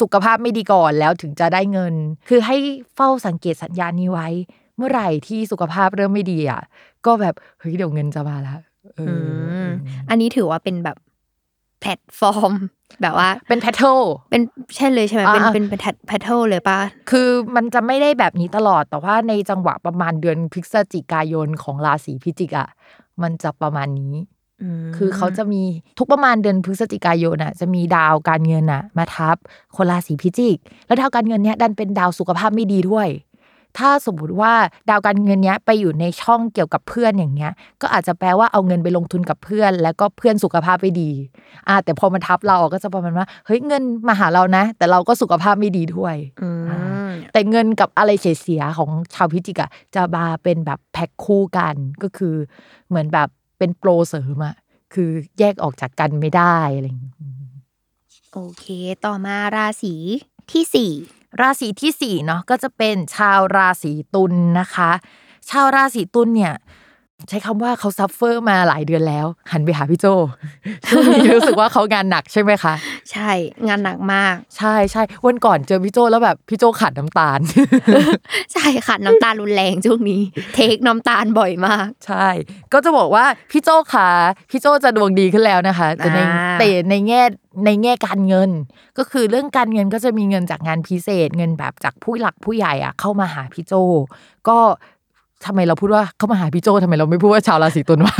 [0.01, 1.95] สุขภาพไม่ดีก่อนแล้วถึงจะได้เงิน
[2.29, 2.57] คือให้
[2.95, 4.29] เฝ้าสังเกตสัญญาณนี้ไว้
[4.77, 6.63] เมื่อไหร่ที่สุขภาพเริ่มไม่ดีอะ
[7.07, 8.61] ก็แบบเฮ้ยเดี๋ยวเงินจะมาแล้ว
[8.97, 9.11] เอออ
[9.67, 9.69] ม
[10.09, 10.97] อันนี้ถือว่าเป็นแบบ
[11.81, 12.53] แพลตฟอร์ม
[13.03, 13.99] แบบว่าเป็น pattern
[14.31, 14.43] เป็น
[14.77, 16.79] ใช่เลยใช่ไหมเป็นอ่าเป็นเป็น pattern เลยป่ะ
[17.11, 22.69] คือมันจะไม่ได้แบบนี้ตลอดแต่ว่าในจังหวะประมาณเดือนพฤศจิกายนของราศีพิจิกอะ
[23.23, 24.15] มันจะประมาณนี้
[24.85, 25.63] มคือเขาจะมี
[25.99, 29.37] ทุกประมาณเดือนพฤศจิกายนอะจะมีดาวการเงินอะ มาทับ
[29.77, 33.09] คนราศีพิจิก แล้วดาวการเงินเนี้ยดันเป็นดาวสุขภาพไม่ดีด้วย
[33.79, 34.53] ถ้าสมมติว่า
[34.91, 37.53] ดาวการเงินเนี้ยไปอยู่ในช่องเกี่ยวกับเพื่อนอย่างเงี้ย
[37.83, 41.11] ก็อาจจะแปลว่าเอาเงินไปลงทุนกับเพื่อน แล้วก็เพื่อนสุขภาพไม่ดี
[41.69, 46.49] อ่าแต่พอมันทับเราก็จะประมาณว่าเฮ้ยเงินมาหาเรานะ แต่เราก็สุขภาพไม่ดีด้วยอื
[47.09, 52.35] มแต่เงินกับอะไรเสียๆของชาวพิจิกอะจะมาเป็นแบบแพ็คคู่กันก็คือ
[52.89, 53.29] เหมือนแบบ
[53.59, 54.57] เป็นโปรเสริมอะ
[54.95, 57.15] คือแยกออกจากกันไม่ได้อะไรอย่างเงี้ย
[58.33, 58.67] โอเค
[59.05, 59.95] ต่อมาราศี
[60.51, 60.93] ที่สี่
[61.41, 64.91] ราศีที่สี่เนาะก็จะเป็นชาวราศีตุลนะคะ
[65.51, 66.55] ชาวราศีตุลเนี่ย
[67.29, 70.07] ใช้คำว่าเขา suffer มาหลายเดือนแล้ว หันไปหาพี่โจ
[70.89, 72.75] ช่วงนี้รู้สึกว่าเขางานหนักใช่ไหมคะ
[73.13, 73.31] ใช่
[73.67, 77.41] งานหนักมาก ใช่ใช่วันก่อนเจอพี่โจแล้วแบบพี่โจขาดน้ำตาล
[78.53, 80.21] ใช่ค่ะน้ำตาลรุนแรงช่วงนี้
[80.55, 82.27] take น้ำตาลบ่อยมาก ใช่
[82.73, 84.09] ก็จะบอกว่าพี่โจค่ะ
[84.51, 87.23] พี่โจจะดวงดีขึ้นแล้วนะคะ แต่ในอ่าแต่ในแง่
[87.67, 88.51] ในแง่การเงิน
[88.99, 93.75] ก็คือเรื่องการเงินก็จะมีเงินจากงานพิเศษเงินแบบจากผู้หลักผู้ใหญ่อะเข้ามาหาพี่โจ
[94.49, 94.59] ก็
[95.47, 98.15] ทำไมเราพูดว่าเข้ามาหาพี่โจทำไมเราไม่พูดว่าชาวราศีตุลวะ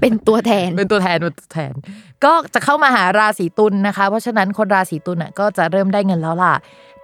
[0.00, 1.72] เป็นตัวแทนเป็นตัวแทนเป็นตัวแทน
[2.24, 6.54] ก็จะเข้ามาหาราศีตุลนะคะ เพราะฉะนั้นคนราศีตุลน่ะก็จะเริ่มได้เงินแล้วล่ะ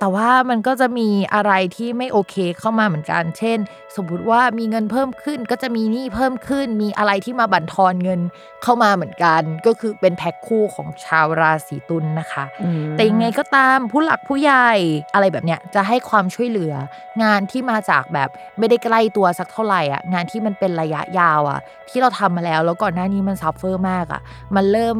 [0.02, 3.58] แต่ว่ามันก็จะมีอะไรที่ไม่โอเคเข้ามาเหมือนกัน เช่น
[3.96, 8.20] สมมติว่ามีเงินเพิ่มขึ้นก็จะมีหนี้เพิ่มขึ้น มีอะไรที่มาบั่นทอนเงิน
[8.62, 12.44] เข้ามาเหมือนกัน ก็คือเป็นแพ็คคู่ของชาวราศีตุลนะคะ
[12.92, 14.70] แต่ยังไงก็ตามผู้หลักผู้ใหญ่
[15.14, 16.74] อะไรแบบเนี้ยจะให้ความช่วยเหลือ
[17.22, 24.20] งานที่มาจากแบบไม่ได้ใกล้ตัวสักเท่าไหร่อะงานที่มันเป็นระยะยาวอะที่เราทำมาแล้วแล้วก่อนหน้านี้มัน suffer มากอะ
[24.56, 24.96] มันเริ่ม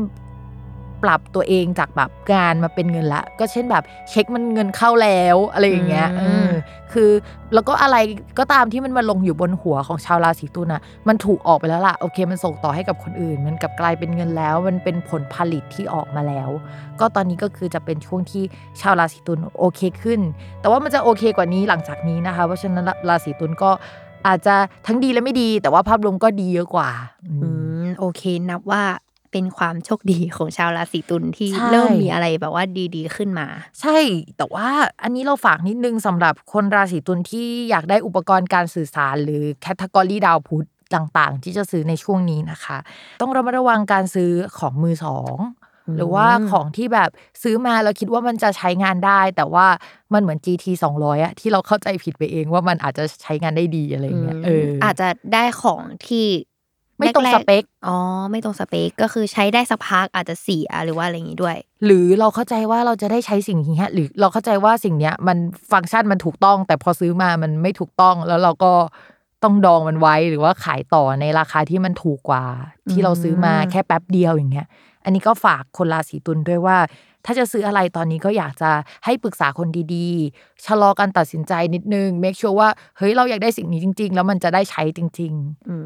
[1.03, 6.53] ปรับตัวเองจากแบบงานมาเป็นเงินละ ก็เช่นแบบเช็คมันเงินเข้าแล้วอะไรอย่างเงี้ยอืมเออ
[6.93, 7.11] คือ
[7.55, 7.97] แล้วก็อะไร
[8.39, 16.49] ก็ตามที่มันมาลงอยู่บนหัวของชาวราศีตุลน่ะมันถูกออกไปแล้วล่ะโอเค มันส่งต่อให้กับคนอื่น มันกลับกลายเป็นเงินแล้ว มันเป็นผลผลิตที่ออกมาแล้ว
[17.01, 18.43] ก็ตอนนี้ก็คือจะเป็นช่วงที่
[18.81, 20.21] ชาวราศีตุลโอเคขึ้น
[20.61, 23.71] แต่ว่ามันจะโอเคกว่านี้หลังจากนี้นะคะ เพราะฉะนั้นราศีตุลก็
[24.27, 24.55] อาจจะ
[24.87, 26.91] ทั้งดีและไม่ดี แต่ว่าภาพรวมก็ดีเยอะกว่า
[27.29, 27.49] อืมอื
[27.85, 28.83] มโอเค นับว่า
[29.33, 32.65] เป็นความโชคดีของชาวราศีตุลที่ใช่เริ่มมีอะไรแบบว่า
[32.95, 33.47] ดีๆ ขึ้นมา
[33.81, 33.99] ใช่
[34.37, 34.69] แต่ว่า
[35.03, 42.79] อันนี้เราฝากนิดนึงสำหรับคนราศีตุลที่อยากได้อุปกรณ์การสื่อสาร หรือแคตตากรีดาวพุธต่างๆ ที่จะซื้อในช่วงนี้นะคะ
[43.21, 45.37] ต้องระมัดระวังการซื้อของมือสอง
[45.97, 47.11] หรือว่าของที่แบบ
[47.43, 49.67] ซื้อมาแล้วคิดว่ามันจะใช้งานได้ แต่ว่า
[50.13, 50.65] มันเหมือน GT
[50.99, 56.27] 200อะที่เราเข้าใจผิดไปเองว่ามันอาจจะใช้งานได้ดีอะไรอย่างเงี้ยเออออาจจะได้ของที่
[56.99, 57.97] ไม่ตรงแกๆสเปคอ๋อ
[58.31, 65.39] ไม่ตรงสเปคก็คือใช้ได้สักพักอาจจะเสียหรือว่าอะไรอย่างงี้ด้วย หรือเราเข้าใจว่าเราจะได้ใช้สิ่งนี้หรือเราเข้าใจว่าสิ่งเนี้ยมัน
[65.73, 68.73] ฟังก์ชันมันถูกต้อง แต่พอซื้อมามันไม่ถูกต้องแล้วเราก็
[69.45, 72.45] ต้องดองมันไว้หรือว่าขายต่อในราคาที่มันถูกกว่า
[72.91, 74.67] ที่เราซื้อมาอืมแค่แป๊บเดียวอย่างเงี้ย
[75.05, 76.77] อันนี้ก็ฝากคนราศีตุลด้วยว่า
[77.25, 78.71] ถ้าจะซื้ออะไรตอนนี้ก็อยากจะ
[79.05, 85.33] ให้ปรึกษาคนดีๆ ชะลอการตัดสินใจนิดนึง make sure ว่าเฮ้ยเราอยากได้สิ่งนี้จริง ๆ แล้วมันจะได้ใช้จริง
[85.69, 85.77] อื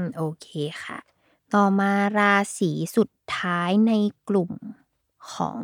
[0.00, 0.48] มโอเค
[0.84, 0.98] ค่ะ
[1.54, 3.92] ต่อมาราศีสุดท้ายใน
[4.28, 4.50] กลุ่ม
[5.32, 5.58] ของ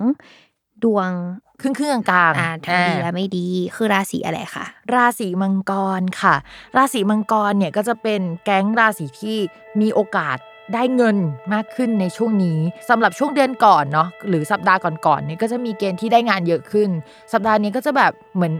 [0.84, 6.34] ดวงๆครึ่งๆกลางๆอ่าทั้งดีอ่าและไม่ดีคือราศีอะไรคะราศีมังกรค่ะ
[6.76, 9.36] ราศีมังกรเนี่ยก็จะเป็นแก๊งราศีที่
[9.80, 10.38] มีโอกาส
[10.74, 11.16] ได้เงิน
[11.54, 16.90] มากขึ้นในช่วงนี้สำหรับช่วงเดือนก่อนเนาะหรือสัปดาห์ก่อนๆเนี่ยก็จะมีเกณฑ์ที่ได้งานเยอะขึ้น
[17.32, 18.54] สัปดาห์นี้ก็จะแบบเหมือน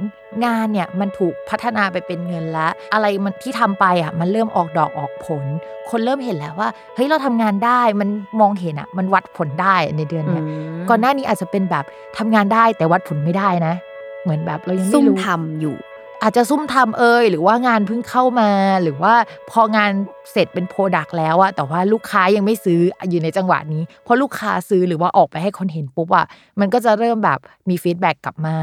[0.44, 5.44] งานเนี่ยมันถูกพัฒนาไปเป็นเงินแล้วอะไรมันที่ทำไปอะมันเริ่มออกดอกออกผล
[5.90, 8.08] คนเริ่มเห็นแล้วว่าเฮ้ยเราทำงานได้มัน
[8.40, 10.44] มองเห็นอะมันวัดผลได้ในเดือนเนี้ย
[10.88, 11.84] ก่อนหน้านี้อาจจะเป็นแบบ
[12.18, 13.74] ทำงานได้แต่วัดผลไม่ได้นะ
[14.22, 15.76] เหมือนแบบเรายังซุ่ไม่รู้ทำอยู่
[16.22, 18.50] อาจจะซุ่มทำเอยหรือว่างานเพิ่งเข้ามา
[18.82, 19.14] หรือว่า
[19.50, 19.92] พองาน
[20.32, 26.26] เสร็จเป็น product แล้วอะแต่ว่าลูกค้ายังไม่ซื้ออยู่ในจังหวะนี้พอลูกค้าซื้อหรือว่าออกไปให้คนเห็นปุ๊บอะ
[26.60, 28.56] มันก็จะเริ่มแบบมี feedback กลับมา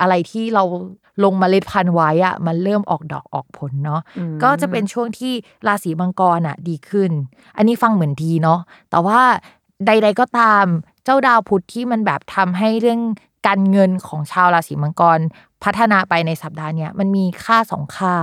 [0.00, 0.64] อะไรที่เรา
[1.24, 5.32] ลงเมาเล็ดพันธุ์ไว้อะมันเริ่มออกดอกออกผลเนาะอืมก็จะเป็นช่วงที่
[5.66, 7.10] ราศีมังกรอะดีขึ้น
[7.56, 9.20] อันนี้ฟังเหมือนดีเนาะแต่ว่า
[9.86, 10.64] ใด ๆก็ตาม
[11.04, 13.00] เจ้าดาวพุธที่มันแบบทำให้เรื่อง
[13.46, 15.18] การเงินของชาวราศีมังกร
[15.64, 18.14] พัฒนาไปในสัปดาห์เนี้ยมันมีค่าสองค่า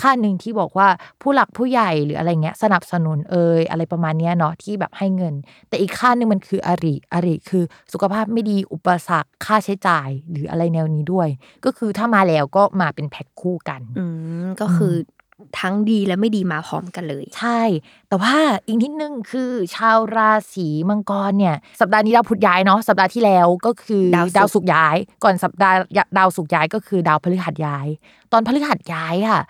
[0.00, 0.88] ค่าหนึ่งที่บอกว่า
[1.22, 5.34] ผู้หลักผู้ใหญ่หรืออะไรเงี้ยสนับสนุนเอยอะไรประมาณเนี้ยเนาะที่แบบให้เงิน
[5.68, 11.28] แต่อีกค่าหนึ่งมันคืออริอริคือสุขภาพไม่ดีอุปสรรคค่าใช้จ่ายหรืออะไรแนวนี้ด้วย
[11.64, 14.04] ก็คือถ้ามาแล้วก็มาเป็นแพ็คคู่กัน อื
[14.44, 15.21] มก็คืออ
[15.60, 17.60] ทั้งดีและไม่ดีมาพร้อมกันเลย ใช่
[18.08, 18.34] แต่ว่า
[18.66, 25.76] อีกนิดนึงคือชาวราศีมังกรเนี่ย สัปดาห์นี้ดาวพุธย้ายเนาะสัปดาห์ที่แล้วก็คือดาวศุกร์ดาวศุกร์ย้าย ก่อนสัปดาห์
[26.18, 27.86] ดาวศุกร์ย้ายก็คือดาวพฤหัสย้าย
[28.32, 29.42] ตอนพฤหัสย้ายค่ะ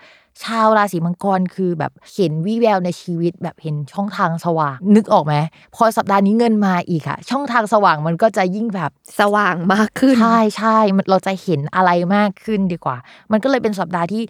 [0.43, 5.35] ชาวราศีมังกรคือแบบเห็นวิแววในชีวิตแบบเห็นช่องทางสว่าง นึกออกไหม
[5.75, 12.97] พอสัปดาห์นี้เงินมาอีกอะช่องทางสว่างมันก็จะยิ่งแบบสว่างมากขึ้น ใช่ใช่มันเราจะเห็นอะไรมากขึ้นดีกว่า
[13.31, 14.23] มันก็เลยเป็นสัปดาห์ที่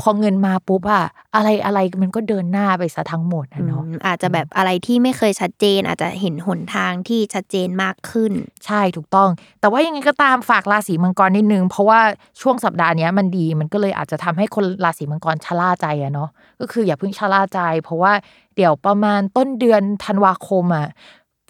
[0.00, 8.32] พอเงินมาปุ๊บอะอะไรอะไรมันก็เดินหน้าไปซะทั้งหมดอะเนาะอืมอาจจะแบบอะไรที่ไม่เคยชัดเจน อาจจะเห็นหนทางที่ชัดเจนมากขึ้น
[8.66, 12.00] ใช่ถูกต้อง แต่ว่ายังไงก็ตามฝากราศีมังกรนิดนึง เพราะว่า
[12.40, 16.28] ช่วงสัปดาห์เนี้ยมันดีมันก็เลยอาจจะทำให้คนราศีมังกรชะล่าใจอะเนาะ
[16.60, 18.12] ก็คืออย่าเพิ่งชะล่าใจ เพราะว่า
[18.56, 20.88] เดี๋ยวประมาณต้นเดือนธันวาคมอะ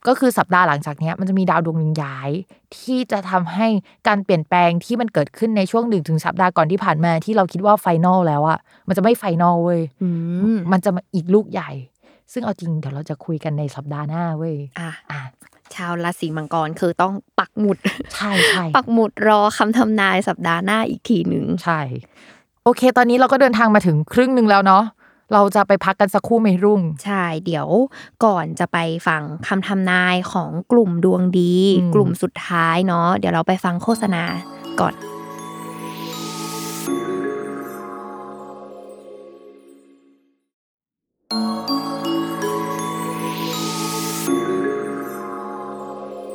[0.06, 2.30] ก็คือสัปดาห์หลังจากเนี้ยมันจะมีดาวดวงหนึ่งย้าย
[2.76, 3.66] ที่จะทำให้
[4.08, 10.08] การเปลี่ยนแปลงที่มันเกิดขึ้นในช่วงหนึ่งถึงสัปดาห์ก่อนที่ผ่านมาที่เราคิดว่า final แล้วอะมันจะไม่ไฟนอลเว้ยอื
[10.54, 11.70] มมันจะมาอีกลูกใหญ่
[12.32, 15.20] ซึ่งเอาจริงเดี๋ยวเราจะคุยกันในสัปดาห์หน้าเว้ยอะอะ
[15.74, 17.78] ชาวราศีมังกรคือต้องปักหมุด
[18.14, 21.80] ใช่ใช่ปักหมุดรอคำทำนายสัปดาห์หน้าอีกทีหนึ่งใช่
[22.64, 24.84] โอเค ตอนนี้เราก็เดินทางมาถึงครึ่งหนึ่งแล้วเนาะ
[25.32, 27.68] เราจะไปพักกันสักครู่ไหมรุ่ง ใช่ เดี๋ยว
[28.24, 34.22] ก่อนจะไปฟังคำทำนายของกลุ่มดวงดีอืมกลุ่มสุดท้ายเนาะเดี๋ยวเราไปฟังโฆษณา
[34.80, 34.94] ก่อน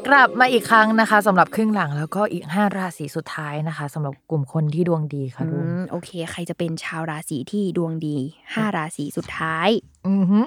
[0.09, 8.15] กลับมาอีกครั้งนะคะสำหรับครึ่งหลังแล้วก็อีก 5 ราศีสุดท้ายนะคะสำหรับกลุ่มคนที่ดวงดีค่ะอืรุ่งมโอเค ใครจะเป็นชาวราศีที่ดวงดี
[8.53, 9.69] ห้าราศีสุดท้าย
[10.07, 10.39] อือฮึ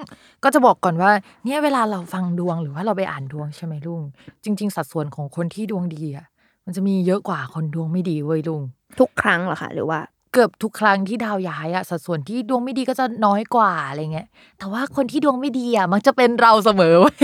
[0.43, 1.11] ก็จะบอกก่อนว่า
[1.45, 4.01] เนี่ยเวลาเราฟังดวงหรือว่าเราไปอ่านดวงใช่ไหมลุง
[4.43, 6.25] จริง ๆ สัดส่วนของคนที่ดวงดีอะ
[6.65, 8.61] มันจะมีเยอะกว่าคนดวงไม่ดีเว้ยลุง
[8.99, 9.99] ทุกครั้งเหรอคะหรือว่า
[10.33, 14.27] เกือบทุกครั้งที่ดาวย้ายอะสัดส่วนที่ดวงไม่ดีก็จะน้อยกว่าอะไรเงี้ย
[14.59, 17.15] แต่ว่าคนที่ดวงไม่ดีอะมักจะเป็นเราเสมอเว้ย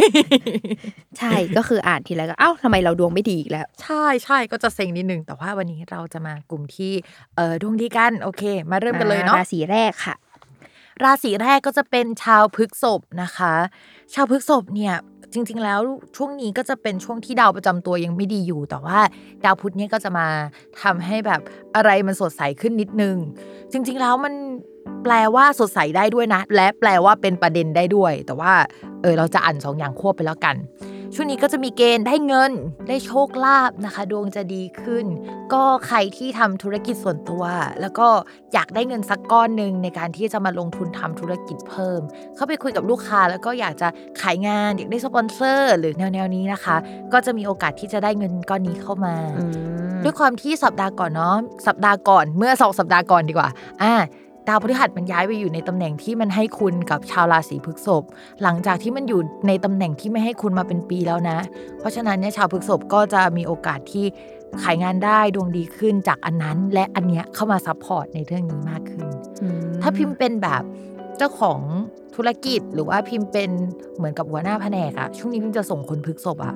[1.17, 6.91] ใช่ก็คืออ่านทีไรก็เอ้าทำไมเราดวงไม่ดีอีกแล้ว ใช่ใช่ก็จะเซ็งนิดนึง แต่ว่าวันนี้เราจะมากลุ่มที่
[7.35, 10.15] เออดวงดีกันโอเค มาเริ่มกันเลยเนาะราศีแรกค่ะ
[11.03, 13.53] ราศีแรกก็จะเป็นชาวพฤษภนะคะ
[14.13, 14.95] ชาวพฤษภเนี่ย
[15.33, 15.79] จริง ๆ แล้ว
[16.17, 18.99] ช่วงนี้ก็จะเป็นช่วงที่ดาวประจำตัวยังไม่ดีอยู่ แต่ว่า
[19.43, 20.27] ดาวพุธเนี่ยก็จะมา
[20.81, 21.41] ทำให้แบบ
[21.75, 23.15] อะไรมันสดใสขึ้นนิดนึง
[23.71, 24.33] จริง ๆ แล้วมัน
[25.03, 28.53] แปลว่าสดใสได้ด้วยนะ และแปลว่าเป็นประเด็นได้ด้วย แต่ว่า
[29.01, 30.55] เออเราจะอ่านสองอย่างควบไปแล้วกัน
[31.15, 32.51] ช่วงนี้ก็จะมีเกณฑ์ได้เงิน
[32.87, 35.05] ได้โชคลาภนะคะ ดวงจะดีขึ้น
[35.53, 37.43] ก็ใครที่ทำธุรกิจส่วนตัว
[37.81, 38.07] แล้วก็
[38.53, 42.01] อยากได้เงินสักก้อนหนึ่งในการที่จะมาลงทุนทำธุรกิจเพิ่ม
[42.35, 43.87] เข้าไปคุยกับลูกค้า แล้วก็อยากจะ
[44.21, 46.75] ขายงานอยากได้สปอนเซอร์ หรือแนวๆนี้นะคะ
[47.13, 51.35] ก็จะมีโอกาสที่จะได้เงินก้อนนี้เข้ามาอืมด้วยความที่สัปดาห์ก่อนเนาะ
[51.67, 53.49] สัปดาห์ก่อนเมื่อสองสัปดาห์ก่อนดีกว่า
[53.81, 53.93] อ่า
[54.49, 58.03] ดาวพฤหัสมันย้ายไปอยู่ในตำแหน่งที่มันให้คุณกับชาวราศีพฤษภ
[58.43, 61.37] หลังจากที่มันอยู่ในตำแหน่งที่ไม่ให้คุณมาเป็นปีแล้วนะ
[61.79, 64.05] เพราะฉะนั้นเนี่ยชาวพฤษภก็จะมีโอกาสที่
[64.63, 69.07] ขายงานได้ดวงดีขึ้นจากอันนั้น และอันเนี้ยเข้ามา support ในเรื่องนี้มากขึ้น
[69.41, 70.63] อืมถ้าพิมพ์เป็นแบบ
[71.17, 71.59] เจ้าของ
[72.15, 73.49] ธุรกิจหรือว่าพิมพ์เป็น
[73.97, 76.55] เหมือนกับหัวหน้าแผนกอะช่วงนี้พิมพ์จะส่งคนพฤษภอะ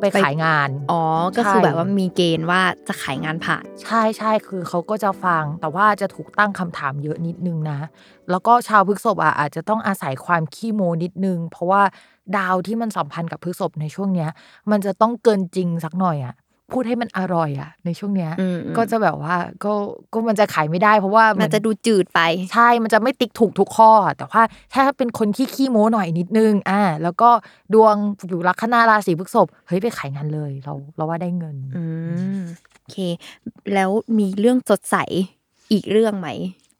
[0.00, 1.02] ไปขายงาน อ๋อ
[1.36, 7.78] ก็คือใช่แบบว่ามีเกณฑ์ว่าจะขายงานผ่าน ใช่ใช่คือเขาก็จะฟัง แต่ว่าจะถูกตั้งคำถามเยอะนิดนึงนะ
[8.30, 11.82] แล้วก็ชาวพฤษภอะอาจจะต้องอาศัยความขี้โมนิดนึง เพราะว่า
[12.36, 14.30] ดาวที่มันสัมพันธ์กับพฤษภในช่วงเนี้ย
[14.70, 16.34] มันจะต้องเกินจริงสักหน่อยอะ
[16.74, 19.72] พูดให้มันอร่อยอะในช่วงเนี้ยอืมอืมก็จะแบบว่าก็
[20.12, 22.20] ก็มันจะขายไม่ได้ เพราะว่ามัมันจะดูจืดไป
[22.52, 24.42] ใช่มันจะไม่ติ๊กถูกทุกข้อ แต่ว่า
[24.74, 27.30] ถ้าเป็นคนที่ขี้โม้หน่อยนิดนึงอ่าแล้วก็
[27.74, 27.94] ดวง
[28.28, 31.84] อยู่ลัคนาราศีพฤษภเฮ้ยไปขายงานเลยเราเราว่าได้เงิน อื
[32.38, 32.42] ม
[32.80, 32.96] โอเค
[33.74, 34.96] แล้วมีเรื่องสดใส
[35.72, 36.28] อีกเรื่องไหม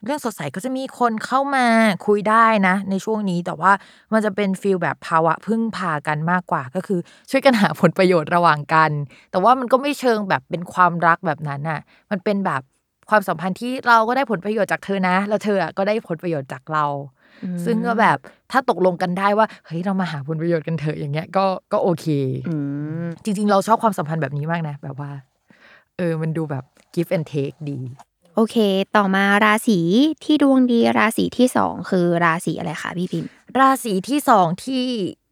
[0.04, 1.66] เรื่องสดใสก็จะมีคนเข้ามา
[2.06, 3.72] คุยได้นะ ในช่วงนี้แต่ว่า
[4.12, 8.90] มันจะเป็นฟีลแบบภาวะพึ่งพากันมากกว่าก็คือ ช่วยกันหาผลประโยชน์ระหว่างกัน
[9.30, 12.62] แต่ว่ามันก็ไม่เชิงแบบเป็นความรักแบบนั้นน่ะ มันเป็นแบบ
[13.10, 16.84] ความสัมพันธ์ที่เราก็ได้ผลประโยชน์จากเธอนะ แล้วเธออะก็ได้ผลประโยชน์จากเรา
[17.64, 18.18] ซึ่งก็แบบ
[18.50, 22.06] ถ้าตกลงกันได้ว่าเฮ้ยเรามาหาผลประโยชน์กันเถอะอย่างเงี้ยก็ก็โอเค
[22.48, 22.56] อื
[23.04, 25.10] มจริง ๆ เราชอบความสัมพันธ์แบบนี้มากนะ แบบว่า
[25.96, 26.64] เออมันดูแบบ
[26.94, 27.80] give and take ดี
[28.36, 28.56] โอเค
[28.96, 29.78] ต่อมาราศี
[30.24, 34.84] ที่ดวงดีราศีที่สองคือราศีอะไรคะพี่พิมพ์ ราศีที่สองที่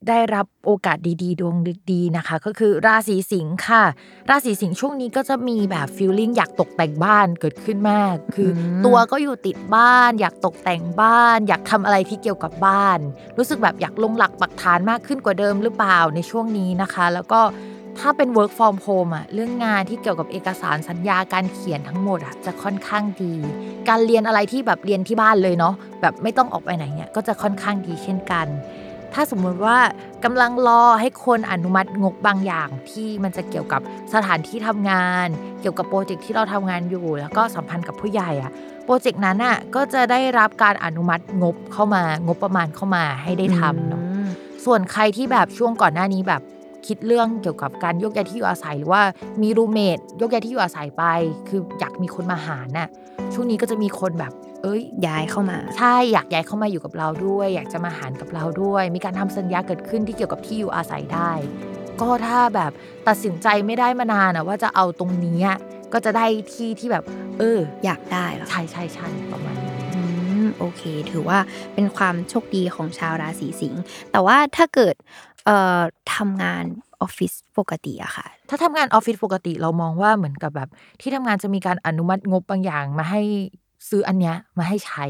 [0.09, 1.57] ได้รับโอกาสดีๆ ดวง
[1.91, 3.85] ดีๆนะคะ ก็คือราศีสิงค์ค่ะ
[4.31, 12.99] ราศีสิงค์ช่วงนี้ก็จะมีแบบฟีลลิ่งอยากตกแต่งบ้านเกิดขึ้นมาก คืออมตัวก็อยู่ติดบ้าน อยากตกแต่งบ้าน อยากทำอะไรที่เกี่ยวกับบ้าน
[13.39, 17.41] รู้สึกแบบอยากลงหลักปักฐานมากขึ้นกว่าเดิมหรือเปล่าในช่วงนี้นะคะ แล้วก็
[17.99, 23.35] ถ้าเป็น work from home อะเรื่องงานที่เกี่ยวกับเอกสารสัญญาการเขียนทั้งหมดอะจะค่อนข้างดี
[23.89, 28.47] การเรียนอะไรที่แบบเรียนที่บ้านเลยเนาะแบบไม่ต้องออกไปไหนเนี่ยก็จะค่อนข้างดีเช่นกัน
[29.15, 29.79] ถ้าสมมุติว่า
[30.25, 33.81] กำลังรอให้คนอนุมัติงบบางอย่างที่มันจะเกี่ยวกับ
[34.15, 35.29] สถานที่ทำงาน
[35.61, 38.53] เกี่ยวกับโปรเจกต์ที่เราทำงานอยู่ แล้วก็สัมพันธ์กับผู้ใหญ่อะ
[38.85, 44.27] โปรเจกต์นั้นอะก็จะได้รับการอนุมัติงบเข้ามางบประมาณเข้ามาให้ได้ทำเนาะอืม
[44.65, 46.43] ส่วนใครที่แบบช่วงก่อนหน้านี้แบบ
[46.87, 49.03] คิดเรื่องเกี่ยวกับการยกย้ายที่อยู่อาศัย หรือว่า
[49.43, 51.05] มีรูเมทยกย้ายที่อยู่อาศัยไป
[51.49, 52.89] คืออยากมีคนมาหาน่ะ
[53.35, 61.31] ช่วงนี้ก็จะมีคนแบบ เอ้ยย้ายเข้ามา ใช่อยากย้ายเข้ามาอยู่กับเราด้วย อยากจะมาหารกับเราด้วย มีการทำสัญญาเกิดขึ้นที่เกี่ยวกับที่อยู่อาศัยได้
[62.01, 62.73] ก็ถ้าแบบ
[63.09, 65.59] ตัดสินใจไม่ได้มานานอะว่าจะเอาตรงนี้อะ
[65.93, 67.05] ก็จะได้ที่ที่แบบ
[67.39, 70.03] เออ อยากได้เหรอใช่ใช่ใช่ประมาณนี้อื
[70.45, 71.39] มโอเค ถือว่า
[71.75, 74.95] เป็นความโชคดีของชาวราศีสิงห์แต่ว่าถ้าเกิด
[75.47, 75.81] เอ่อ
[76.17, 76.65] ทำงาน
[77.01, 80.69] ออฟฟิศปกติอะค่ะ ถ้าทำงานออฟฟิศปกติเรามองว่าเหมือนกับแบบ
[81.01, 83.23] ที่ทำงานจะมีการอนุมัติงบบางอย่างมาให้
[83.89, 85.07] ซื้ออันเนี้ยมาให้ใช้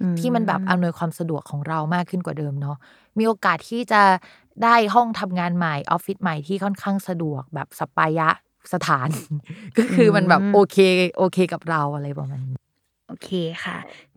[0.00, 2.76] อืมที่มันแบบอำนวยความสะดวกของเรามากขึ้นกว่าเดิมเนาะ
[3.18, 4.02] มีโอกาสที่จะ
[4.64, 8.28] ได้ห้องทำงานใหม่ออฟฟิศใหม่ที่ค่อนข้างสะดวกแบบสัปปายะ
[8.72, 9.08] สถาน
[9.78, 10.76] ก็คือมันแบบโอเค
[11.18, 12.58] โอเคกับเราอะไรประมาณนี้
[13.08, 13.30] โอเค
[13.64, 13.76] ค่ะ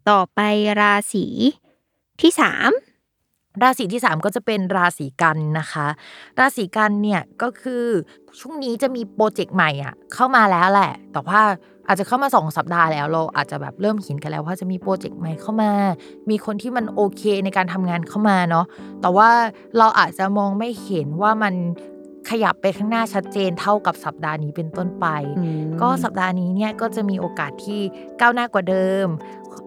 [0.10, 0.40] ต่อไป
[0.82, 1.26] ราศี
[2.22, 2.72] ที่สาม
[3.64, 5.88] ราศีที่สามก็จะเป็นราศีกันนะคะ
[6.40, 7.86] ราศีกันเนี่ยก็คือ
[8.40, 11.42] ช่วงนี้จะมีโปรเจกต์ใหม่อะเข้ามาแล้วแหละ แต่ว่า
[11.88, 15.72] อาจจะเข้ามาสองสัปดาห์แล้วเราอาจจะแบบเริ่มเห็นกันแล้วว่าจะมีโปรเจกต์ใหม่เข้ามา
[16.30, 18.66] มีคนที่มันโอเคในการทำงานเข้ามาเนาะ
[19.02, 19.30] แต่ว่า
[19.78, 21.54] เราอาจจะมองไม่เห็นว่ามัน
[22.30, 25.06] ขยับไปข้างหน้าชัดเจนเท่ากับสัปดาห์นี้เป็นต้นไป
[25.38, 27.82] อืมก็สัปดาห์นี้เนี่ยก็จะมีโอกาสที่
[28.20, 29.08] ก้าวหน้ากว่าเดิม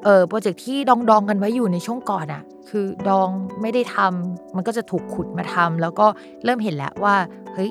[0.04, 3.28] เออโปรเจกต์ที่ดองดองๆกันไว้อยู่ในช่วงก่อนอะ่ะ คือดอง
[3.60, 6.06] ไม่ได้ทำมันก็จะถูกขุดมาทำแล้วก็
[6.44, 7.16] เริ่มเห็นแล้วว่า
[7.54, 7.70] เฮ้ย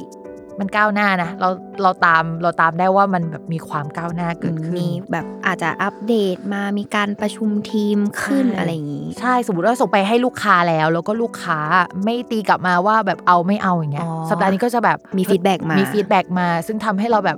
[0.61, 1.49] มันก้าวหน้านะเรา
[1.81, 11.59] เราตามเราตามได้ว่ามันแบบมีความก้าวหน้าเกิดขึ้นมีแบบอาจจะอัปเดตมามีการประชุมทีมขึ้นใช่อะไรอย่างนี้ ใช่สมมติว่าส่งไปให้ลูกค้าแล้ว แล้วก็ลูกค้า
[12.03, 17.37] ไม่ตีกลับมาว่าแบบเอาไม่เอาอย่างเงี้ยอ๋อสัปดาห์นี้ก็จะแบบมี feedback มามี feedback มา ซึ่งทำให้เราแบบ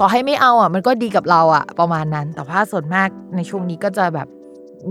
[0.00, 4.28] ต่อให้ไม่เอาอะมันก็ดีกับเราอะประมาณนั้น แต่ว่าส่วนมากในช่วงนี้ก็จะแบบ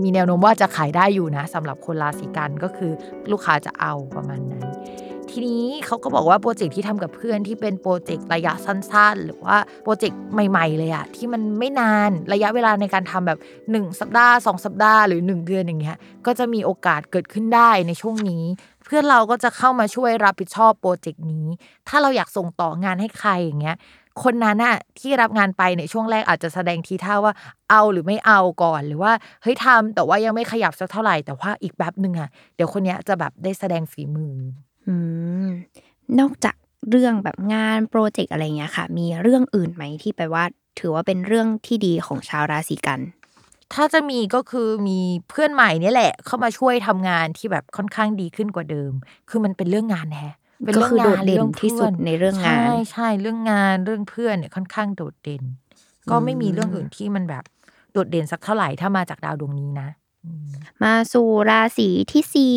[0.02, 2.92] มีแนวโน้มว่าจะขายได้อยู่นะสำหรับคนราศีกันย์ก็คือ
[3.30, 4.64] ลูกค้าจะเอาประมาณนั้น
[5.30, 13.38] ทีนี้เขาก็บอกว่า project ที่ทำกับเพื่อนที่เป็น project ระยะสั้นๆ หรือว่า project ใหม่ ๆ เลยอะที่มันไม่นานระยะเวลาในการทำแบบ
[13.70, 18.44] 1 สัปดาห์ 2 สัปดาห์หรือ 1 เดือนอย่างเงี้ยก็จะมีโอกาสเกิดขึ้นได้ในช่วงนี้
[18.84, 21.46] เพื่อนเราก็จะเข้ามาช่วยรับผิดชอบโปรเจกต์นี้
[21.88, 23.76] ถ้าเราอยากส่งต่องานให้ใครอย่างเงี้ย
[24.22, 27.34] คนนั้นน่ะที่รับงานไปในช่วงแรกอาจจะแสดงทีท่าว่า
[27.70, 29.12] เอาหรือไม่เอาก่อนหรือว่า
[29.42, 34.34] เฮ้ยทำแต่ว่ายังไม่ขยับสักเท่าไหร่แต่ว่าอีกแป๊บหนึ่งอะเดี๋ยวคนเนี้ยจะแบบได้แสดงฝีมือ
[34.86, 34.94] อื
[35.46, 35.48] ม
[36.20, 36.56] นอกจาก
[36.90, 40.44] เรื่องแบบงานโปรเจกต์อะไรเงี้ยค่ะ มีเรื่องอื่นไหมที่แปลว่า
[40.78, 43.00] ถือว่าเป็นเรื่องที่ดีของชาวราศีกัน
[43.74, 48.92] ถ้าจะมีก็คือมีเพื่อนใหม่เนี่ยแหละ เข้ามาช่วยทำงานที่แบบค่อนข้างดีขึ้นกว่าเดิม
[49.30, 55.42] คือมันเป็นเรื่องงานแฮะเป็นก็เรื่องคือโดดงานเด่นรื่องที่สุดพื่อในเรื่องงาน ใช่ใช่เรื่องงานเรื่องเพื่อนเนี่ยค่อนข้างโดดเด่น
[56.10, 57.44] ก็ไม่มีเรื่องอื่นที่มันแบบ
[57.92, 59.88] โดดเด่นสักเท่าไหร่ถ้ามาจากดาวดวงนี้นะ
[60.24, 60.50] อืม
[60.82, 62.56] มาสู่ราศีที่สี่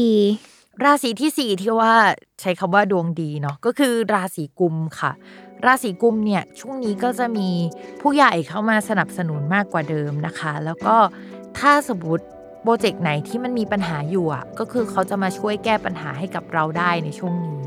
[0.82, 1.94] ราศีที่สี่ที่ว่า
[2.42, 5.12] ใช้คำว่าดวงดีเนาะก็คือราศีกุมค่ะ
[5.66, 7.50] ราศีกุมเนี่ยช่วงนี้ก็จะมี
[8.02, 10.96] ผู้ใหญ่เข้ามาสนับสนุนมากกว่าเดิมนะคะ แล้วก็
[11.60, 12.26] ถ้าสมมติ
[12.64, 17.62] โปรเจกต์ไหนที่มันมีปัญหาอยู่อะก็คือเขาจะมาช่วยแก้ปัญหาให้กับเราได้ในช่วงนี้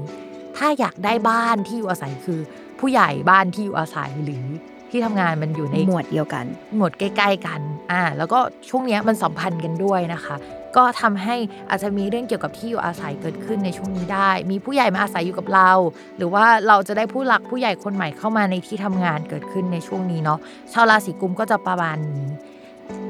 [0.57, 2.41] ถ้าอยากได้บ้านที่อยู่อาศัยคือ
[2.81, 4.45] ผู้ใหญ่บ้านที่อยู่อาศัยหรือ
[4.91, 6.45] ที่ทำงานมันอยู่ในหมวดเดียวกัน
[6.77, 7.61] หมวดใกล้ ๆ กัน
[7.93, 8.39] อ่าแล้วก็
[8.69, 10.37] ช่วงเนี้ยมันสัมพันธ์กันด้วยนะคะ
[10.77, 11.37] ก็ทำให้
[11.71, 15.71] อาจจะมีเรื่องเกี่ยวกับที่อยู่อาศัยเกิดขึ้นในช่วงนี้ได้ มีผู้ใหญ่มาอาศัยอยู่กับเรา
[16.17, 20.39] หรือว่าเราจะได้ผู้หลักผู้ใหญ่คนใหม่เข้ามาในที่ทำงานเกิดขึ้นในช่วงนี้เนาะ
[20.73, 22.27] ชาวราศีกุมก็จะประมาณนี้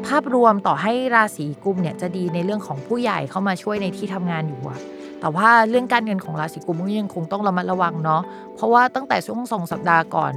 [0.07, 4.79] ภาพรวมต่อให้ราศีกุมเนี่ยจะดีในเรื่องของผู้ใหญ่เข้ามาช่วยในที่ทำงานอยู่อะ
[5.21, 8.23] แต่ว่าเรื่องการเงินของราศีกุมก็ยังคงต้องระมัดระวังเนาะ
[8.55, 10.35] เพราะว่าตั้งแต่ช่วงสองสัปดาห์ก่อน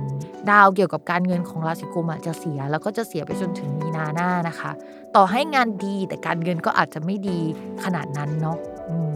[0.52, 4.72] ดาวเกี่ยวกับการเงินของราศีกุมอะจะเสียแล้วก็จะเสียไปจนถึงมีนาหน้านะคะ
[5.16, 7.40] ต่อให้งานดีแต่การเงินก็อาจจะไม่ดี
[7.84, 8.58] ขนาดนั้นเนาะ
[8.90, 9.14] อืม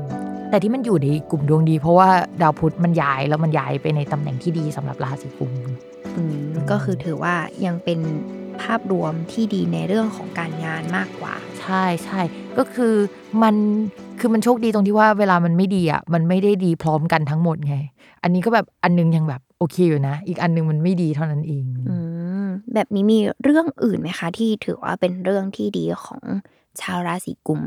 [0.50, 2.10] แต่ที่มันอยู่ในกลุ่มดวงดี เพราะว่า
[2.42, 5.54] ดาวพุธมันย้ายแล้วมันย้ายไปในตำแหน่งที่ดีสำหรับราศีกุม
[6.18, 8.00] อืมก็คือถือว่ายังเป็น
[8.62, 12.22] ภาพรวมที่ดีในเรื่องของการงานมากกว่า ใช่ใช่
[12.58, 12.94] ก็คือ
[13.44, 13.56] มัน
[14.20, 17.76] คือมันโชคดีตรงที่ว่าเวลามันไม่ดีอะมันไม่ได้ดีพร้อมกันทั้งหมดไง
[18.24, 21.98] อันนี้ก็แบบอันนึงยังแบบโอ เคอยู่นะ อีกอันนึงมันไม่ดีเท่านั้นเองอื
[22.44, 26.22] มแบบนี้มีเรื่องอื่นไหมคะ ที่ถือว่าเป็นเรื่องที่ดีของ
[26.82, 27.62] ชาวราศีกุม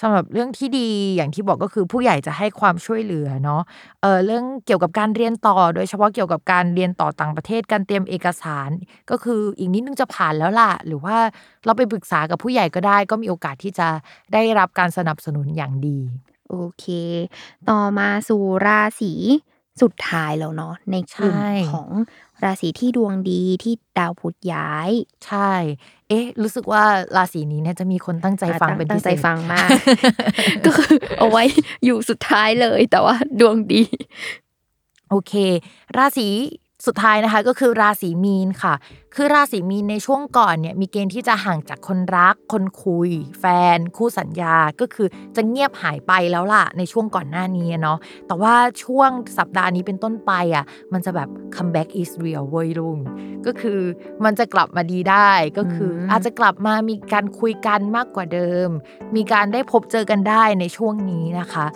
[0.00, 3.62] สำหรับเรื่องที่ดีอย่างที่บอกก็คือผู้ใหญ่จะให้ความช่วยเหลือเนาะ
[4.02, 8.70] เออเรื่องเกี่ยวกับการเรียนต่อ โดยเฉพาะเกี่ยวกับการเรียนต่อต่างประเทศการเตรียมเอกสาร
[9.10, 11.16] ก็คืออีกนิดนึงจะผ่านแล้วล่ะ หรือว่า
[11.64, 13.88] เราไปปรึกษากับผู้ใหญ่ก็ได้ ก็มีโอกาสที่จะ
[14.32, 15.98] ได้รับการสนับสนุนอย่างดี
[16.48, 16.84] โอเค
[17.70, 19.12] ต่อมาสู่ราศี
[19.80, 21.88] สุดท้ายแล้วเนาะในกลุ่มใช่ ของ
[22.44, 24.90] ราศีที่ดวงดีที่ดาวพุธย้าย
[25.26, 25.52] ใช่
[26.08, 26.82] เอ๊ะ รู้สึกว่า
[27.16, 29.68] ราศีนี้เนี่ยจะมีคนตั้งใจฟังเป็นตั้พิงเศใจษ ฟังมาก
[30.64, 31.42] ก็คือเอาไว้
[31.84, 33.82] อยู่สุดท้ายเลย แต่ว่าดวงดี
[35.10, 35.32] โอเค
[35.96, 36.28] ราศี
[36.86, 38.74] สุดท้ายนะคะก็คือราศีมีนค่ะ
[39.16, 43.10] คือราศีมีนในช่วงก่อนเนี่ยมีเกณฑ์ที่จะห่างจากคนรัก คนคุย
[43.40, 43.44] แฟ
[43.76, 48.54] น คู่สัญญาก็คือจะเงียบหายไปแล้วล่ะในช่วงก่อนหน้านี้เนาะแต่ว่า
[48.84, 52.98] ช่วงสัปดาห์นี้เป็นต้นไปอะมันจะแบบ comeback is real เว้ยลุง
[53.46, 53.80] ก็คือ
[54.24, 58.68] มันจะกลับมาดีได้ก็คืออมอาจจะกลับมามีการคุยกันมากกว่าเดิม
[59.16, 61.66] มีการได้พบเจอกันได้ในช่วงนี้นะคะ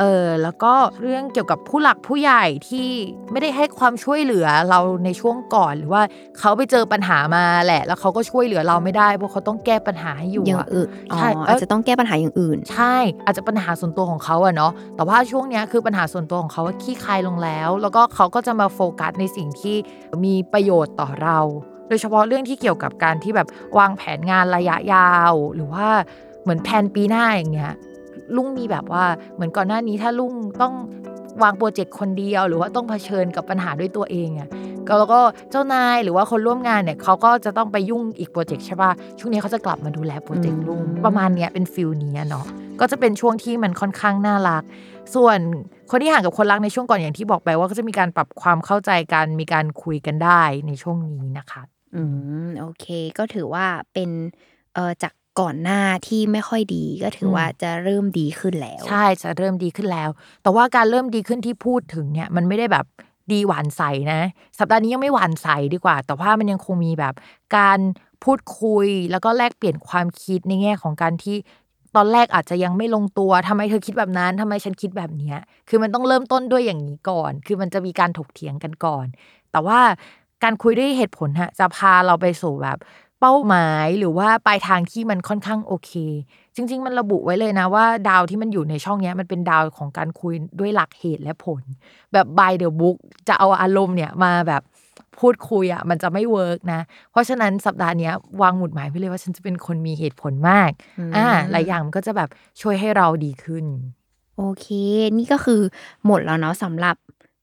[0.00, 2.88] เออแล้วก็เรื่องเกี่ยวกับผู้หลักผู้ใหญ่ที่
[3.30, 6.02] ไม่ได้ให้ความช่วยเหลือเราในช่วงก่อนหรือว่า
[6.38, 19.76] เขาไปเจอปัญหามาแหละ แล้วเขาก็ช่วยเหลือเราไม่ได้เพราะเขาต้องแก้ปัญหาให้อยู่อย่างอะอื่นอ๋อใช่เอ้ยอาจจะต้องแก้ปัญหาอย่างอื่น ใช่ อาจจะปัญหาส่วนตัวของเขาอะเนาะแต่ว่าช่วงเนี้ยคือปัญหาส่วนตัวของเขาว่าขี้คายลงแล้ว แล้วก็เขาก็จะมาโฟกัสในสิ่งที่
[20.24, 21.38] มีประโยชน์ต่อเรา
[21.88, 25.86] โดยเฉพาะเรื่องที่เกี่ยวกับการที่แบบวางแผนงานระยะยาว หรือว่า
[26.42, 27.72] เหมือนแผนปีหน้าอย่างเงี้ย
[28.36, 29.04] รุ่งมีแบบว่า
[29.34, 30.32] เหมือนก่อนหน้านี้ถ้ารุ่ง
[30.62, 30.74] ต้อง
[31.42, 35.20] วาง project คนเดียว หรือว่าต้องเผชิญกับปัญหาด้วยตัวเองอะก็ แล้วก็
[35.50, 42.46] เจ้านายหรือว่าคนร่วมงานเนี่ยเขาก็จะต้องไปยุ่งอีก project ใช่ป่ะช่วงนี้เขาจะกลับมาดูแล project รุ่งอืมประมาณเนี้ยเป็น feel นี้อะเนาะ
[42.80, 44.62] ก็จะเป็นช่วงที่มันค่อนข้างน่ารัก
[45.14, 45.38] ส่วน
[45.90, 51.62] คนที่ห่างกับคนรักในช่วงก่อนอย่างที่บอกไปว่าก็จะมีการปรับความเข้าใจกันมีการคุยกันได้ในช่วงนี้นะคะ
[51.96, 52.02] อื
[52.46, 52.86] มโอเค
[53.18, 54.10] ก็ถือว่าเป็น
[54.74, 60.10] เอ่อจากก่อนหน้าที่ไม่ค่อยดีก็ถืออมว่าจะเริ่มดีขึ้นแล้ว ใช่จะเริ่มดีขึ้นแล้ว
[60.42, 62.86] แต่ว่าการเริ่มดีขึ้นที่พูดถึงเนี่ยมันไม่ได้แบบ
[63.32, 64.20] ดีหวานใสนะ
[64.58, 67.14] สัปดาห์นี้ยังไม่หวานใสดีกว่า แต่ว่ามันยังคงมีแบบ
[67.56, 67.78] การ
[68.24, 71.36] พูดคุยแล้วก็แลกเปลี่ยนความคิดในแง่ของการที่
[71.96, 79.06] ตอนแรกอาจจะยังไม่ลงตัวทำไมเธอคิดแบบนั้นทำไมฉันคิดแบบเนี้ย คือมันต้องเริ่มต้นด้วยอย่างนี้ก่อน คือมันจะมีการถกเถียงกันก่อน
[79.52, 79.80] แต่ว่า
[80.42, 82.78] การคุยด้วยเหตุผลฮะจะพาเราไปสู่แบบ
[83.20, 85.92] เป้าหมายหรือว่าปลายทางที่มันค่อนข้างโอเค
[86.56, 91.62] จริง ๆ มันระบุไว้เลยนะว่าดาวที่มันอยู่ในช่องเนี้ยมันเป็นดาวของการคุยด้วยหลักเหตุและผล
[92.12, 92.96] แบบ by the book
[93.28, 94.62] จะเอาอารมณ์เนี่ยมาแบบ
[95.20, 96.80] พูดคุยอะมันจะไม่เวิร์กนะ
[97.10, 102.28] เพราะฉะนั้นสัปดาห์เนี้ยวางหมุดหมายไปเลยว่าฉันจะเป็นคนมีเหตุผลมากอืมอ่าหลายอย่างมันก็จะแบบ
[102.60, 103.64] ช่วยให้เราดีขึ้น
[104.38, 104.66] โอเค
[105.18, 105.60] นี่ก็คือ
[106.06, 106.96] หมดแล้วเนาะสำหรับ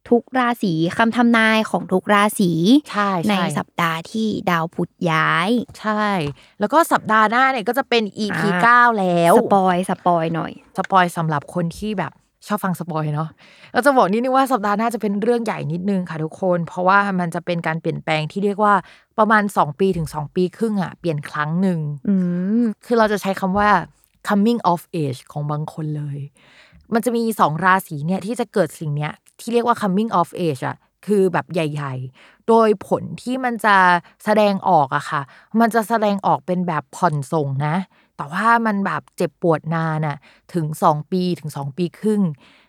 [0.09, 2.51] ทุกราศีคำทำนายของทุกราศี
[2.91, 5.49] ใช่ในใช่สัปดาห์ที่ดาวพุธย้าย
[5.79, 6.03] ใช่
[6.59, 12.11] แล้วก็สัปดาห์หน้าเนี่ยก็จะเป็น EP อ่า9แล้ว spoil spoil หน่อย spoil สำหรับคนที่แบบ
[12.47, 13.29] ชอบฟัง spoil เนาะ
[13.73, 18.73] เราจะบอกนิดนึงว่าสัปดาห์หน้าจะเป็นเรื่องใหญ่นิดนึงค่ะทุกคน เพราะว่ามันจะเป็นการเปลี่ยนแปลงที่เรียกว่า
[19.17, 22.15] ประมาณ 2 ปีถึง 2 ปีครึ่งอะเปลี่ยนครั้งหนึ่งอื
[22.61, 23.69] มคือเราจะใช้คำว่า
[24.27, 26.19] coming of age ของบางคนเลย
[26.93, 33.75] มันจะมีสองราศีเนี่ยที่จะเกิดสิ่งเนี้ย ที่เรียกว่า coming of age อะคือแบบใหญ่ ๆ โดยผลที่มันจะ
[34.23, 35.21] แสดงออกอะค่ะ
[35.59, 37.75] มันจะแสดงออกเป็นแบบผ่อนส่งนะ
[38.17, 40.17] แต่ว่ามันแบบเจ็บปวดนานอะ
[40.53, 42.21] ถึง 2 ปีถึง 2 ปีครึ่ง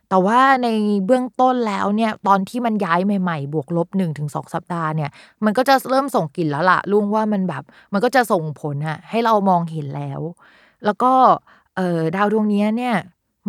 [0.08, 0.68] แต่ว่าใน
[1.06, 5.10] เบื้องต้นแล้วเนี่ยตอนที่มันย้ายใหม่ๆ บวกลบ1นถึงสสัปดาห์เนี่ย
[5.44, 7.62] มันก็จะเริ่มส่งกลิ่นแล้วล่ะลุงว่ามันแบบ
[7.92, 10.20] มันก็จะส่งผลอะให้เรามองเห็นแล้ว
[10.84, 11.12] แล้วก็
[11.76, 12.94] เออดาวดวงนี้เนี่ย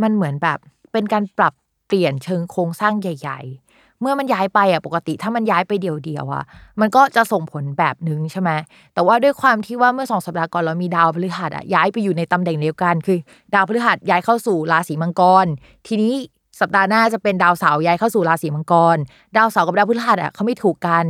[0.02, 0.60] มันเหมือนแบบ
[0.92, 1.54] เป็นการปรับ
[1.88, 3.40] เปลี่ยนเชิงโครงสร้างใหญ่
[3.72, 6.44] ๆ เมื่อมันย้ายไปอะปกติถ้ามันย้ายไปเดียวๆอะ
[6.82, 8.50] มันก็จะส่งผลแบบนึงใช่ไหม
[8.94, 13.18] แต่ว่าด้วยความที่ว่าเมื่อสองสัปดาห์ก่อนเรามีดาวพฤหัสอะย้ายไปอยู่ในตำแหน่งเดียวกัน คือ
[13.54, 15.46] ดาวพฤหัสย้ายเข้าสู่ราศีมังกร
[15.88, 16.14] ทีนี้
[16.60, 18.98] สัปดาห์หน้าจะเป็นดาวเสาร์ย้ายเข้าสู่ราศีมังกร
[19.38, 21.06] ดาวเสาร์กับดาวพฤหัสอะเขาไม่ถูกกัน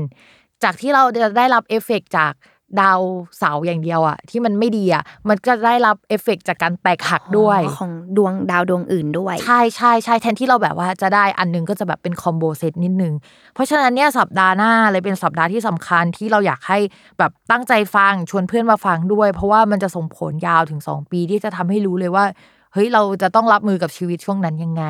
[0.64, 2.34] จากที่เราจะได้รับเอฟเฟกต์จาก
[2.82, 3.00] ดาว
[3.40, 13.14] เสาร์อย่างเดียวอะที่มันไม่ดีอะมันก็ได้รับเอฟเฟกต์จากการแตกหักด้วยอ๋อของดวงดาวดวงอื่นด้วย ใช่ใช่ใช่แทนที่เราแบบว่าจะได้อันหนึ่งก็จะแบบเป็น combo set นิดนึง
[13.54, 16.80] เพราะฉะนั้นเนี่ยสัปดาห์หน้าเลยเป็นสัปดาห์ที่สำคัญที่เราอยากให้
[17.20, 22.26] แบบตั้งใจฟังชวนเพื่อนมาฟังด้วย เพราะว่ามันจะส่งผลยาวถึง 2 ปีที่จะทำให้รู้เลยว่า
[22.74, 24.84] เฮ้ยเราจะต้องรับมือกับชีวิตช่วงนั้นยังไง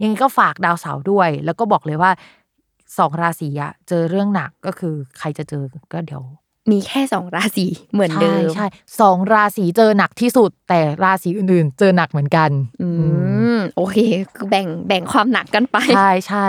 [0.00, 2.10] ยังไงก็ฝากดาวเสาร์ด้วย แล้วก็บอกเลยว่า
[2.98, 5.62] สองราศีอะเจอเรื่องหนักก็คือใครจะเจอ
[5.92, 6.22] ก็เดี๋ยว
[6.70, 8.66] มีแค่สองราศีเหมือนเดิใช่มใช่
[9.00, 12.50] สองราศีเจอหนักที่สุด แต่ราศีอื่นๆ เจอหนักเหมือนกัน
[12.82, 12.88] อื
[13.56, 13.96] มโอเค
[14.36, 16.48] คือแบ่งแบ่งความหนักกันไปใช่ใช่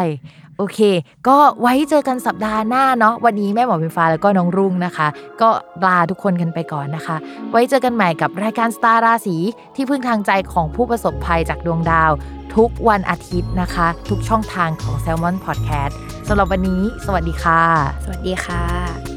[0.58, 0.80] โอเค
[1.28, 5.08] ก็ไว้เจอกันสัปดาห์หน้าเนาะ วันนี้แม่หมอเป็นฟ้าแล้วก็น้องรุ่งนะคะ
[5.42, 5.50] ก็
[5.86, 7.16] ลาทุกคนกันไปก่อนนะคะ
[7.52, 9.38] ไว้เจอกันใหม่กับรายการสตาร์ราศี
[9.76, 12.12] ที่พึ่งทางใจของผู้ประสบภัยจากดวงดาว
[12.56, 15.94] ทุกวันอาทิตย์นะคะ ทุกช่องทางของ Salmon Podcast
[16.28, 17.62] สำหรับวันนี้ สวัสดีค่ะ
[18.04, 19.11] สวัสดีค่ะ